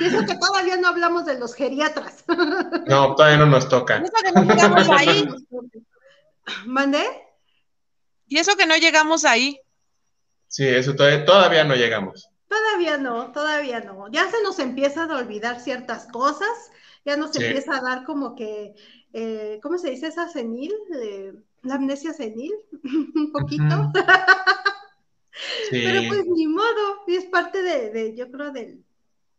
[0.00, 2.24] Y eso que todavía no hablamos de los geriatras.
[2.86, 3.96] No, todavía no nos toca.
[3.98, 5.28] Eso que no llegamos ahí.
[6.66, 7.06] ¿Mandé?
[8.26, 9.60] Y eso que no llegamos ahí.
[10.48, 12.29] Sí, eso todavía, todavía no llegamos.
[12.50, 14.10] Todavía no, todavía no.
[14.10, 16.50] Ya se nos empieza a olvidar ciertas cosas,
[17.04, 18.74] ya nos empieza a dar como que,
[19.12, 20.72] eh, ¿cómo se dice esa senil?
[21.00, 21.32] Eh,
[21.62, 22.52] la amnesia senil,
[23.14, 23.92] un poquito.
[25.70, 28.80] Pero pues ni modo, y es parte de, yo creo, de,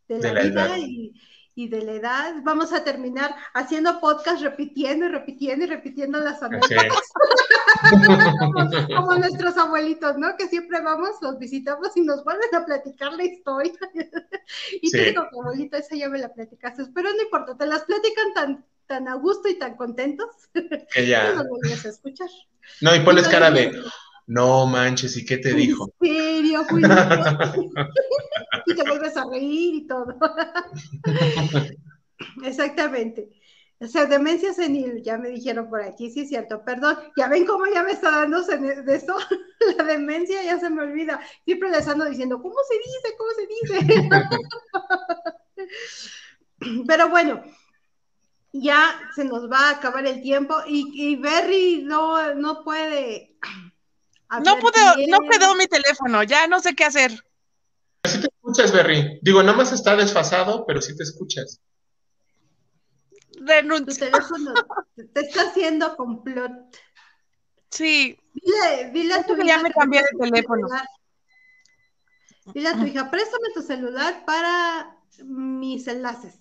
[0.07, 1.13] la, vida y,
[1.53, 2.35] y de la edad.
[2.43, 7.11] Vamos a terminar haciendo podcast repitiendo y repitiendo y repitiendo las anécdotas.
[8.95, 10.35] como, nuestros abuelitos, ¿no?
[10.37, 13.73] Que siempre vamos, los visitamos y nos vuelven a platicar la historia.
[14.81, 18.33] y te digo, abuelito, esa ya me la platicaste, pero no importa, te las platican
[18.33, 20.27] tan, tan a gusto y tan contentos
[20.93, 22.29] que ya no vuelves a escuchar.
[22.81, 23.73] No, y pones cara de
[24.27, 25.91] no manches, ¿y qué te dijo?
[25.99, 26.65] ¿En serio?
[28.65, 30.15] y te vuelves a reír y todo.
[32.43, 33.29] Exactamente.
[33.81, 37.45] O sea, demencia senil, ya me dijeron por aquí, sí es cierto, perdón, ya ven
[37.45, 39.15] cómo ya me está dando de eso,
[39.77, 43.15] la demencia ya se me olvida, siempre les ando diciendo, ¿cómo se dice?
[43.17, 44.09] ¿Cómo se dice?
[46.87, 47.43] Pero bueno,
[48.53, 53.35] ya se nos va a acabar el tiempo y, y Berry no, no puede
[54.39, 57.11] no pude, no quedó mi teléfono, ya no sé qué hacer.
[58.05, 59.19] Sí te escuchas, Berry.
[59.21, 61.59] Digo, nada más está desfasado, pero sí te escuchas.
[63.45, 64.53] Tu teléfono
[65.13, 66.51] te está haciendo complot.
[67.69, 68.19] Sí.
[68.33, 69.45] Dile, dile a tu hija.
[69.45, 70.67] Ya me cambié de teléfono.
[72.53, 76.35] Dile a tu hija, préstame tu celular para mis enlaces.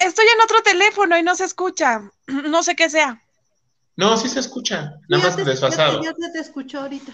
[0.00, 2.10] Estoy en otro teléfono y no se escucha.
[2.26, 3.22] No sé qué sea.
[3.96, 4.94] No, sí se escucha.
[5.08, 6.02] Nada más desfasado.
[6.02, 7.12] Ya, te escucho ahorita.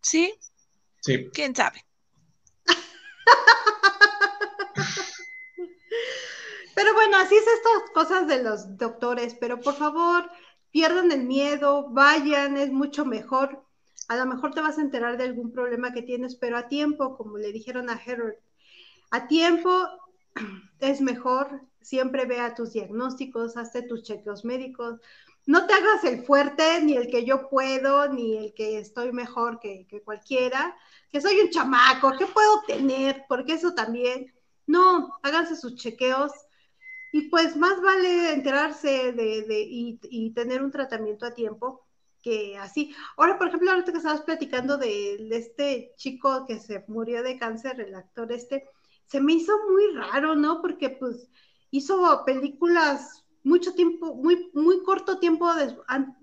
[0.00, 0.34] ¿Sí?
[1.00, 1.28] Sí.
[1.32, 1.84] ¿Quién sabe?
[6.76, 10.30] Pero bueno, así es estas cosas de los doctores, pero por favor,
[10.70, 13.64] pierdan el miedo, vayan, es mucho mejor.
[14.08, 17.16] A lo mejor te vas a enterar de algún problema que tienes, pero a tiempo,
[17.16, 18.34] como le dijeron a Harold,
[19.10, 19.70] a tiempo
[20.80, 25.00] es mejor, siempre vea tus diagnósticos, hazte tus chequeos médicos,
[25.46, 29.60] no te hagas el fuerte, ni el que yo puedo, ni el que estoy mejor
[29.60, 30.76] que, que cualquiera,
[31.10, 33.24] que soy un chamaco, ¿qué puedo tener?
[33.30, 34.34] Porque eso también,
[34.66, 36.32] no, háganse sus chequeos,
[37.16, 41.86] y pues más vale enterarse de, y, tener un tratamiento a tiempo
[42.20, 42.94] que así.
[43.16, 47.80] Ahora, por ejemplo, ahorita que estabas platicando de, este chico que se murió de cáncer,
[47.80, 48.64] el actor este,
[49.06, 50.60] se me hizo muy raro, ¿no?
[50.60, 51.30] Porque pues
[51.70, 55.50] hizo películas mucho tiempo, muy, muy corto tiempo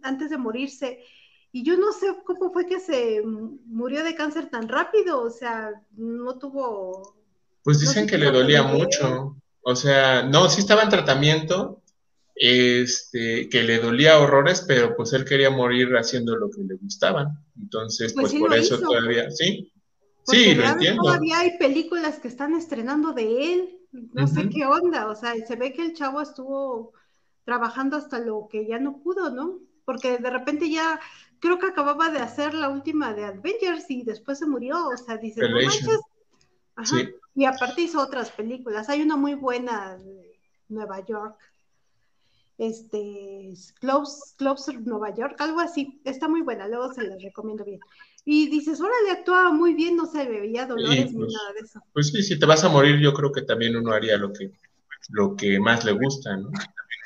[0.03, 0.99] antes de morirse.
[1.51, 5.71] Y yo no sé cómo fue que se murió de cáncer tan rápido, o sea,
[5.97, 7.15] no tuvo...
[7.63, 9.37] Pues dicen que le dolía mucho.
[9.63, 11.81] O sea, no, sí estaba en tratamiento,
[12.35, 17.39] este, que le dolía horrores, pero pues él quería morir haciendo lo que le gustaban.
[17.57, 19.71] Entonces, pues, pues por eso todavía, sí.
[20.25, 21.03] sí, lo entiendo.
[21.03, 25.55] Todavía hay películas que están estrenando de él, no sé qué onda, o sea, se
[25.55, 26.93] ve que el chavo estuvo
[27.45, 29.59] trabajando hasta lo que ya no pudo, ¿no?
[29.85, 30.99] Porque de repente ya
[31.39, 35.17] creo que acababa de hacer la última de Avengers y después se murió, o sea,
[35.17, 35.99] dice, no manches.
[36.75, 36.97] Ajá.
[36.97, 37.09] Sí.
[37.35, 38.89] Y aparte hizo otras películas.
[38.89, 41.37] Hay una muy buena de Nueva York.
[42.57, 45.99] Este, Close, Closer Nueva York, algo así.
[46.05, 47.79] Está muy buena, luego se la recomiendo bien.
[48.25, 51.79] Y dices, órale, actuaba muy bien, no se veía dolores ni pues, nada de eso.
[51.91, 54.51] Pues sí, si te vas a morir, yo creo que también uno haría lo que,
[55.09, 56.49] lo que más le gusta, ¿no?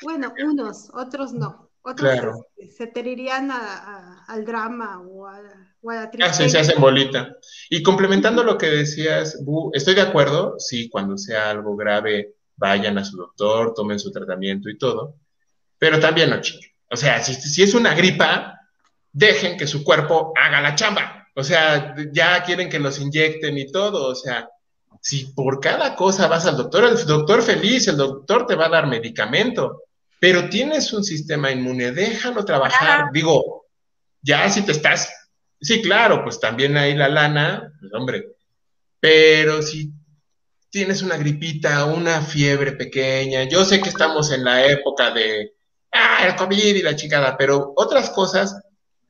[0.02, 1.67] Bueno, unos, otros no.
[1.82, 2.46] Otros claro.
[2.56, 3.30] se, se
[4.28, 5.40] al drama o a,
[5.82, 6.30] la tristeza.
[6.30, 7.36] Ah, sí, se hacen bolita.
[7.70, 9.38] Y complementando lo que decías,
[9.72, 14.68] estoy de acuerdo, sí, cuando sea algo grave, vayan a su doctor, tomen su tratamiento
[14.68, 15.14] y todo,
[15.78, 16.70] pero también no chiquen.
[16.90, 18.58] O sea, si, si es una gripa,
[19.12, 21.28] dejen que su cuerpo haga la chamba.
[21.34, 24.08] O sea, ya quieren que los inyecten y todo.
[24.08, 24.48] O sea,
[25.00, 28.70] si por cada cosa vas al doctor, el doctor feliz, el doctor te va a
[28.70, 29.84] dar medicamento
[30.20, 33.06] pero tienes un sistema inmune, déjalo trabajar.
[33.12, 33.66] Digo,
[34.22, 35.08] ya si te estás,
[35.60, 38.24] sí, claro, pues también hay la lana, pues hombre,
[39.00, 39.92] pero si
[40.70, 45.54] tienes una gripita, una fiebre pequeña, yo sé que estamos en la época de,
[45.92, 48.60] ah, el COVID y la chicada, pero otras cosas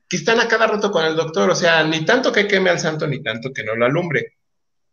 [0.07, 2.79] que están a cada rato con el doctor, o sea, ni tanto que queme al
[2.79, 4.37] santo, ni tanto que no lo alumbre,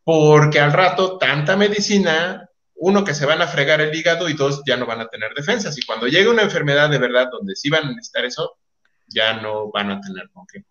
[0.05, 4.63] porque al rato tanta medicina uno, que se van a fregar el hígado y dos,
[4.67, 5.77] ya no van a tener defensas.
[5.79, 8.59] Y cuando llegue una enfermedad de verdad donde sí van a necesitar eso,
[9.07, 10.65] ya no van a tener con qué.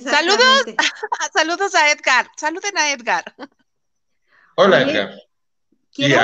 [0.00, 0.64] Saludos,
[1.32, 2.28] saludos a Edgar.
[2.36, 3.24] Saluden a Edgar.
[4.56, 5.14] Hola, Edgar.
[5.92, 6.16] ¿Quiere,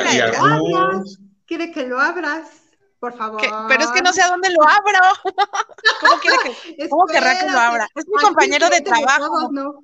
[1.46, 2.62] ¿Quiere que lo abras?
[2.98, 3.40] Por favor.
[3.68, 4.98] Pero es que no sé a dónde lo abro.
[6.00, 6.36] ¿Cómo quiere
[6.76, 7.88] que, ¿cómo querrá que lo abra?
[7.94, 9.50] Es mi compañero de trabajo.
[9.50, 9.80] no.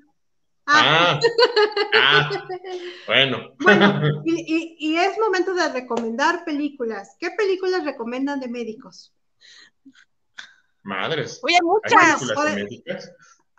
[0.71, 1.19] Ah,
[1.95, 2.31] ah,
[3.07, 3.55] bueno.
[3.59, 7.17] bueno y, es momento de recomendar películas.
[7.19, 9.15] ¿Qué películas recomiendan de médicos?
[10.83, 11.41] Madres.
[11.43, 12.23] Oye, muchas.
[12.37, 13.15] Ah,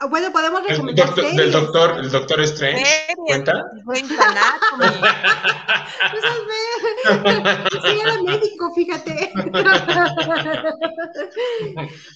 [0.08, 1.10] bueno, podemos recomendar.
[1.10, 2.86] El doctor, del doctor, el doctor Strange.
[3.18, 3.66] ¿Cuenta?
[3.84, 4.16] Cuenta
[7.84, 9.34] sí, era médico, fíjate.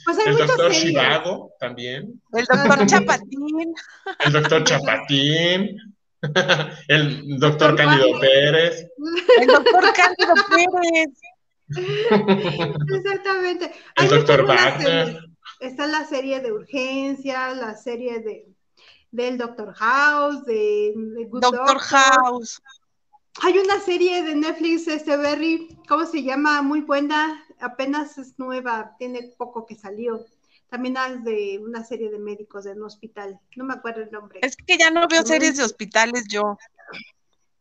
[0.06, 2.22] pues hay el doctor Chivago también.
[2.32, 3.76] El doctor Chapatín.
[4.20, 5.78] El doctor Chapatín.
[6.88, 8.88] El doctor Cándido Pérez.
[9.42, 11.10] El doctor Cándido Pérez.
[12.96, 13.74] Exactamente.
[13.98, 15.33] El doctor Wagner
[15.68, 18.54] está la serie de urgencia, la serie de
[19.14, 20.92] del Doctor House, de,
[21.30, 22.62] Doctor, House.
[23.42, 26.64] Hay una serie de Netflix, este Berry, ¿cómo se llama?
[26.64, 30.26] Muy buena, apenas es nueva, tiene poco que salió.
[30.70, 34.40] También es de una serie de médicos de un hospital, no me acuerdo el nombre.
[34.42, 36.58] Es que ya no veo series de hospitales yo.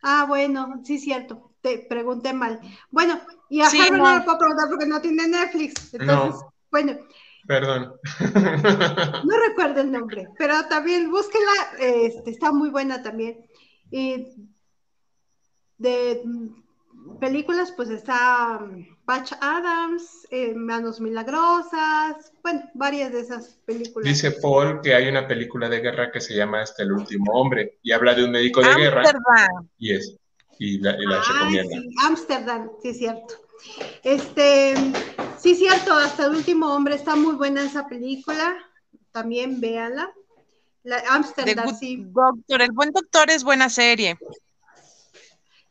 [0.03, 2.61] Ah, bueno, sí, cierto, te pregunté mal.
[2.91, 4.19] Bueno, y a Harvard no.
[4.19, 5.93] lo puedo preguntar porque no tiene Netflix.
[5.93, 6.41] Entonces,
[6.71, 6.97] bueno,
[7.47, 7.95] Perdón.
[9.25, 13.45] No recuerdo el nombre, pero también búsquela, este, está muy buena también.
[15.79, 16.23] de,
[17.21, 18.61] películas, pues está
[19.05, 24.09] Patch Adams, eh, Manos Milagrosas, bueno, varias de esas películas.
[24.09, 27.79] Dice Paul que hay una película de guerra que se llama Hasta el último hombre
[27.83, 29.03] y habla de un médico de guerra.
[29.79, 30.17] Y es,
[30.59, 31.77] y la, y recomienda.
[31.77, 33.35] Sí, Amsterdam, sí es cierto.
[34.03, 34.75] Este,
[35.39, 38.57] sí, cierto, hasta el último hombre está muy buena esa película.
[39.13, 40.13] También véanla.
[40.85, 42.05] La Amsterdam, sí.
[42.09, 44.19] Doctor, el buen doctor es buena serie.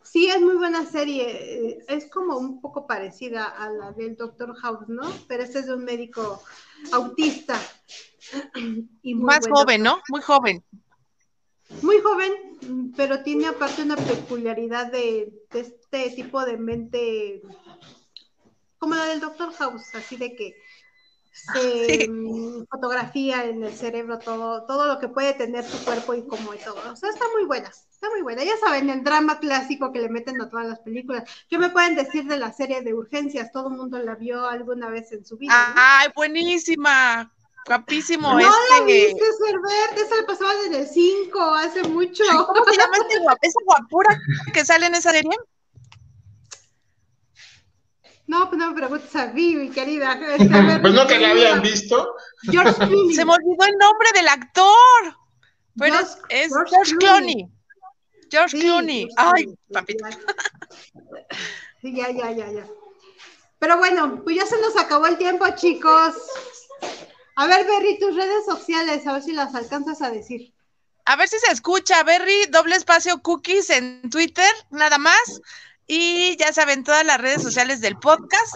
[0.04, 1.84] Sí, es muy buena serie.
[1.88, 5.04] Es como un poco parecida a la del Doctor House, ¿no?
[5.28, 6.42] Pero este es de un médico
[6.92, 7.60] autista.
[9.02, 10.02] Y Más joven, ¿no?
[10.10, 10.64] Muy joven.
[11.82, 17.42] Muy joven, pero tiene aparte una peculiaridad de, de este tipo de mente
[18.82, 20.56] como la del Doctor House, así de que
[21.32, 26.26] se mm, fotografía en el cerebro todo, todo lo que puede tener tu cuerpo y
[26.26, 26.92] como y todo.
[26.92, 28.44] O sea, está muy buena, está muy buena.
[28.44, 31.30] Ya saben, el drama clásico que le meten a todas las películas.
[31.48, 33.52] ¿Qué me pueden decir de la serie de urgencias?
[33.52, 35.54] Todo el mundo la vio alguna vez en su vida.
[35.56, 37.32] ¡Ay, buenísima!
[37.68, 38.34] Guapísimo.
[38.34, 38.80] No este...
[38.80, 42.24] la viste, Cervert, esa la pasaban en el 5 hace mucho.
[42.48, 44.20] ¿Cómo se llama este guap esa guapura
[44.52, 45.38] que sale en esa serie?
[48.32, 50.18] No, pues no me preguntes a mí, mi querida.
[50.82, 52.16] pues no que la habían visto.
[52.44, 53.14] George Clooney.
[53.14, 55.18] Se me olvidó el nombre del actor.
[55.78, 57.50] Pero es, George, Clooney.
[58.30, 59.10] George Clooney.
[59.18, 60.06] Ay, papito.
[61.82, 62.66] Sí, ya, ya, ya, ya.
[63.60, 66.16] Pero bueno, pues ya se nos acabó el tiempo, chicos.
[67.36, 70.54] A ver, Berry, tus redes sociales, a ver si las alcanzas a decir.
[71.04, 75.42] A ver si se escucha, Berry, doble espacio cookies en Twitter, nada más.
[75.94, 78.56] Y ya saben, todas las redes sociales del podcast,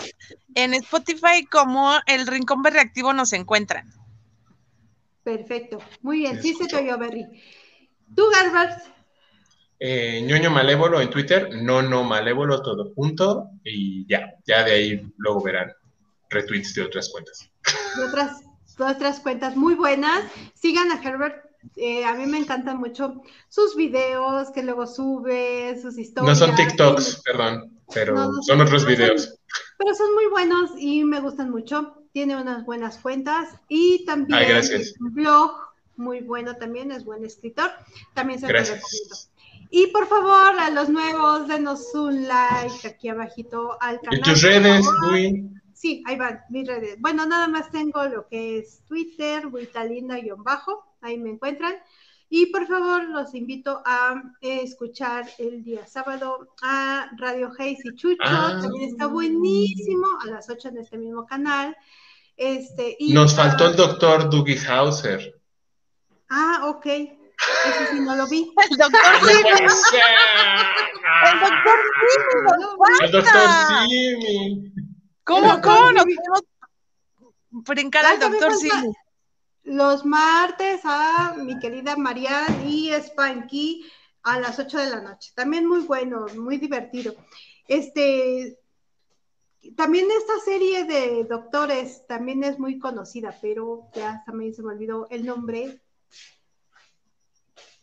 [0.54, 3.92] en Spotify como el Rincón Reactivo nos encuentran.
[5.22, 7.26] Perfecto, muy bien, sí se te oyó, Berry.
[8.16, 8.84] ¿Tú, Garbert?
[9.82, 15.14] Eh, ñoño Malévolo en Twitter, no, no Malévolo, todo junto, y ya, ya de ahí
[15.18, 15.74] luego verán
[16.30, 17.52] retweets de otras cuentas.
[17.98, 18.44] De otras,
[18.78, 20.24] de otras cuentas muy buenas.
[20.54, 21.45] Sigan a Herbert
[21.76, 26.39] eh, a mí me encantan mucho sus videos que luego sube, sus historias.
[26.39, 29.38] No son TikToks, perdón, pero son otros videos.
[29.78, 32.01] pero son muy buenos y me gustan mucho.
[32.13, 34.63] Tiene unas buenas cuentas y también
[35.01, 35.51] un blog
[35.97, 37.72] muy bueno también, es buen escritor.
[38.13, 39.16] También se lo recomiendo.
[39.70, 44.20] Y por favor, a los nuevos, denos un like aquí abajito al canal.
[44.20, 45.43] ¿Y tus redes, Luis?
[45.74, 46.95] Sí, ahí van mis redes.
[46.99, 51.76] Bueno, nada más tengo lo que es Twitter, Buitalinda-bajo ahí me encuentran.
[52.30, 58.18] Y por favor, los invito a escuchar el día sábado a Radio Hayes y Chucho.
[58.26, 58.58] Ah.
[58.62, 61.78] También está buenísimo a las 8 en este mismo canal.
[62.36, 65.39] Este, y Nos faltó el doctor Dougie Hauser.
[66.30, 66.86] Ah, ok.
[66.86, 68.52] Eso sí no lo vi.
[68.70, 69.50] El doctor Simi.
[71.24, 71.78] el doctor
[72.10, 73.06] Simi.
[73.06, 73.50] El doctor
[73.88, 74.74] Simi.
[75.24, 76.41] ¿Cómo, cómo nos podemos
[77.52, 78.93] brincar al doctor Simi?
[79.66, 83.86] Los martes a mi querida Marianne y Spanky
[84.24, 85.32] a las 8 de la noche.
[85.36, 87.16] También muy bueno, muy divertido.
[87.68, 88.59] Este,
[89.76, 95.07] también esta serie de doctores también es muy conocida, pero ya también se me olvidó
[95.09, 95.82] el nombre.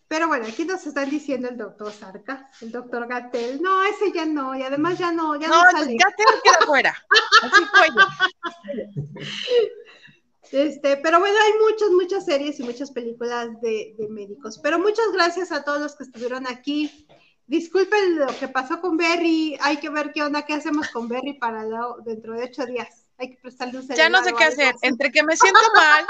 [0.06, 3.60] Pero bueno, aquí nos están diciendo el doctor Sarca, el doctor Gatel.
[3.60, 5.96] No, ese ya no, y además ya no, ya no, no sale.
[5.96, 6.94] Gatel queda fuera.
[7.42, 7.88] Así fue.
[10.52, 14.58] Este, pero bueno, hay muchas, muchas series y muchas películas de, médicos.
[14.58, 17.06] Pero muchas gracias a todos los que estuvieron aquí.
[17.46, 19.56] Disculpen lo que pasó con Berry.
[19.62, 21.64] Hay que ver qué onda, qué hacemos con Berry para
[22.04, 23.06] dentro de ocho días.
[23.16, 24.74] Hay que prestarle un Ya no sé qué hacer.
[24.82, 26.04] Entre que me siento mal,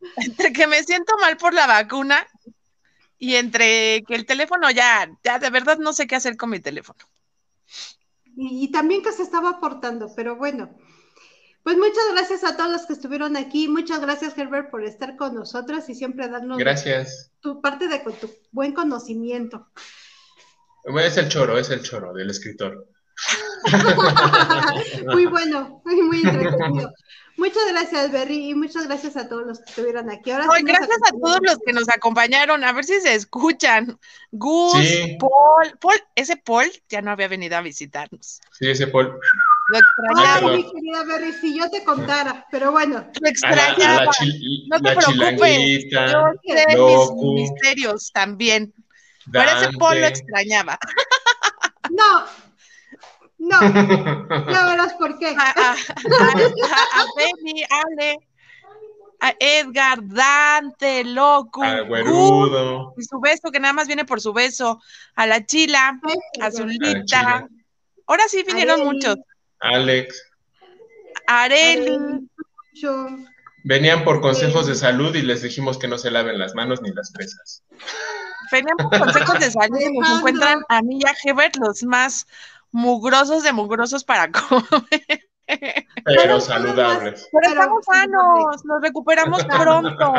[0.16, 2.26] entre que me siento mal por la vacuna
[3.18, 6.60] y entre que el teléfono ya, ya de verdad no sé qué hacer con mi
[6.60, 6.98] teléfono.
[8.36, 10.70] y también que se estaba aportando, pero bueno.
[11.62, 13.68] Pues muchas gracias a todos los que estuvieron aquí.
[13.68, 17.30] Muchas gracias, Herbert, por estar con nosotros y siempre darnos gracias.
[17.40, 19.68] tu parte de tu buen conocimiento.
[20.84, 22.88] Es el choro, es el choro del escritor.
[25.06, 26.92] muy bueno, muy, muy entretenido.
[27.36, 30.30] Muchas gracias, Berry, y muchas gracias a todos los que estuvieron aquí.
[30.30, 33.98] Ahora gracias a todos los que nos acompañaron, a ver si se escuchan.
[34.32, 34.74] Gus,
[35.18, 38.40] Paul, Paul, ese Paul ya no había venido a visitarnos.
[38.52, 39.18] Sí, ese Paul.
[39.68, 40.56] Lo extrañaba.
[40.56, 43.06] mi querida Berry, si yo te contara, pero bueno.
[43.20, 44.04] Lo extrañaba.
[44.66, 45.84] no te preocupes.
[45.90, 48.72] Yo sé mis misterios también.
[49.30, 50.78] Pero ese Paul lo extrañaba.
[51.90, 52.24] No,
[53.38, 55.34] no, ya verás por qué.
[55.36, 58.18] A, a, a, Benny, Ale,
[59.20, 64.80] a Edgar, Dante, Loco, y su beso, que nada más viene por su beso,
[65.16, 66.00] a la Chila,
[66.40, 67.46] a Zulita,
[68.06, 69.16] Ahora sí vinieron muchos.
[69.62, 70.22] Alex.
[71.26, 72.28] Areli.
[73.64, 76.90] Venían por consejos de salud y les dijimos que no se laven las manos ni
[76.92, 77.62] las fresas.
[78.50, 82.26] Venían por consejos de salud y nos encuentran a mí y a Hebert los más
[82.72, 85.28] mugrosos de mugrosos para comer.
[86.04, 87.28] Pero saludables.
[87.30, 90.12] Pero estamos sanos, nos recuperamos pronto.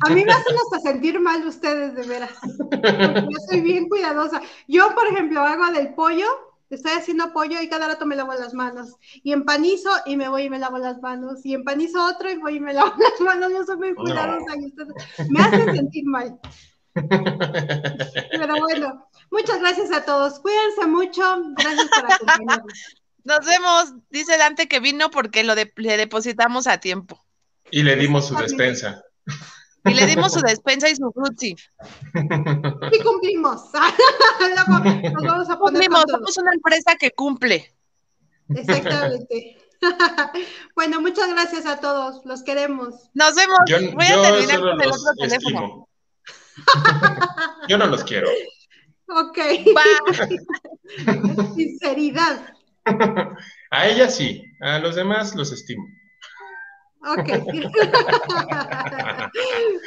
[0.00, 2.30] A mí me hacen hasta sentir mal ustedes, de veras.
[2.42, 4.42] yo soy bien cuidadosa.
[4.66, 6.26] Yo, por ejemplo, hago del pollo,
[6.70, 8.96] estoy haciendo pollo y cada rato me lavo las manos.
[9.22, 11.44] Y empanizo y me voy y me lavo las manos.
[11.44, 13.50] Y empanizo otro y voy y me lavo las manos.
[13.52, 14.94] Yo soy muy cuidadosa y ustedes
[15.30, 16.38] me hacen sentir mal.
[16.94, 20.40] Pero bueno, muchas gracias a todos.
[20.40, 21.22] Cuídense mucho.
[21.56, 22.72] Gracias por acompañarnos.
[23.24, 23.94] Nos vemos.
[24.10, 27.24] Dice Dante que vino porque lo le depositamos a tiempo.
[27.70, 29.02] Y le dimos su despensa.
[29.84, 31.54] Y le dimos su despensa y su frutzi.
[32.92, 33.62] Y cumplimos.
[35.14, 37.72] nos vamos a poner cumplimos, somos una empresa que cumple.
[38.54, 39.58] Exactamente.
[40.74, 43.10] bueno, muchas gracias a todos, los queremos.
[43.14, 43.58] Nos vemos.
[43.94, 45.88] Voy a terminar con el otro teléfono.
[47.68, 48.28] yo no los quiero.
[49.08, 49.38] Ok.
[51.54, 52.54] Sinceridad.
[53.70, 55.86] A ella sí, a los demás los estimo.
[57.02, 57.28] Ok.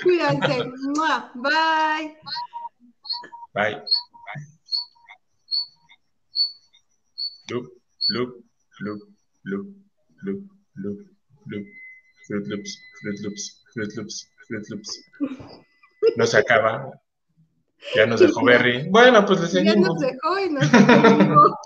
[0.03, 0.55] Cuídense.
[1.35, 2.15] Bye.
[3.53, 3.83] Bye.
[7.49, 7.65] Loop,
[8.09, 8.43] loop,
[8.79, 9.01] loop,
[9.43, 9.67] loop,
[10.23, 10.41] loop,
[10.75, 10.99] loop,
[11.47, 11.67] loop.
[12.31, 13.43] Fruit Loops, Fruit Loops,
[13.73, 15.03] Fruit Loops, Fruit Loops.
[16.15, 16.89] No se acaba.
[17.95, 18.87] Ya nos dejó Berry.
[18.89, 19.75] Bueno, pues le seguimos.
[19.75, 21.57] Ya nos dejó y nos dejó.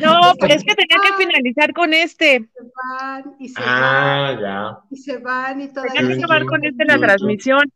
[0.00, 2.48] No, pero es que tenía que finalizar con este.
[2.52, 4.40] Se van y se ah, van.
[4.40, 4.78] ya.
[4.90, 5.94] Y se van y todavía.
[5.94, 7.72] Tenía que acabar con este la transmisión.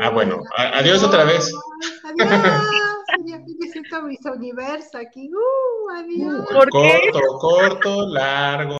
[0.00, 0.42] Ah, bueno.
[0.56, 1.52] Adiós otra vez.
[2.04, 2.64] Adiós.
[3.26, 5.30] Ya necesito mis universo aquí.
[5.32, 6.46] Uh, adiós.
[6.50, 8.72] Corto, corto, largo.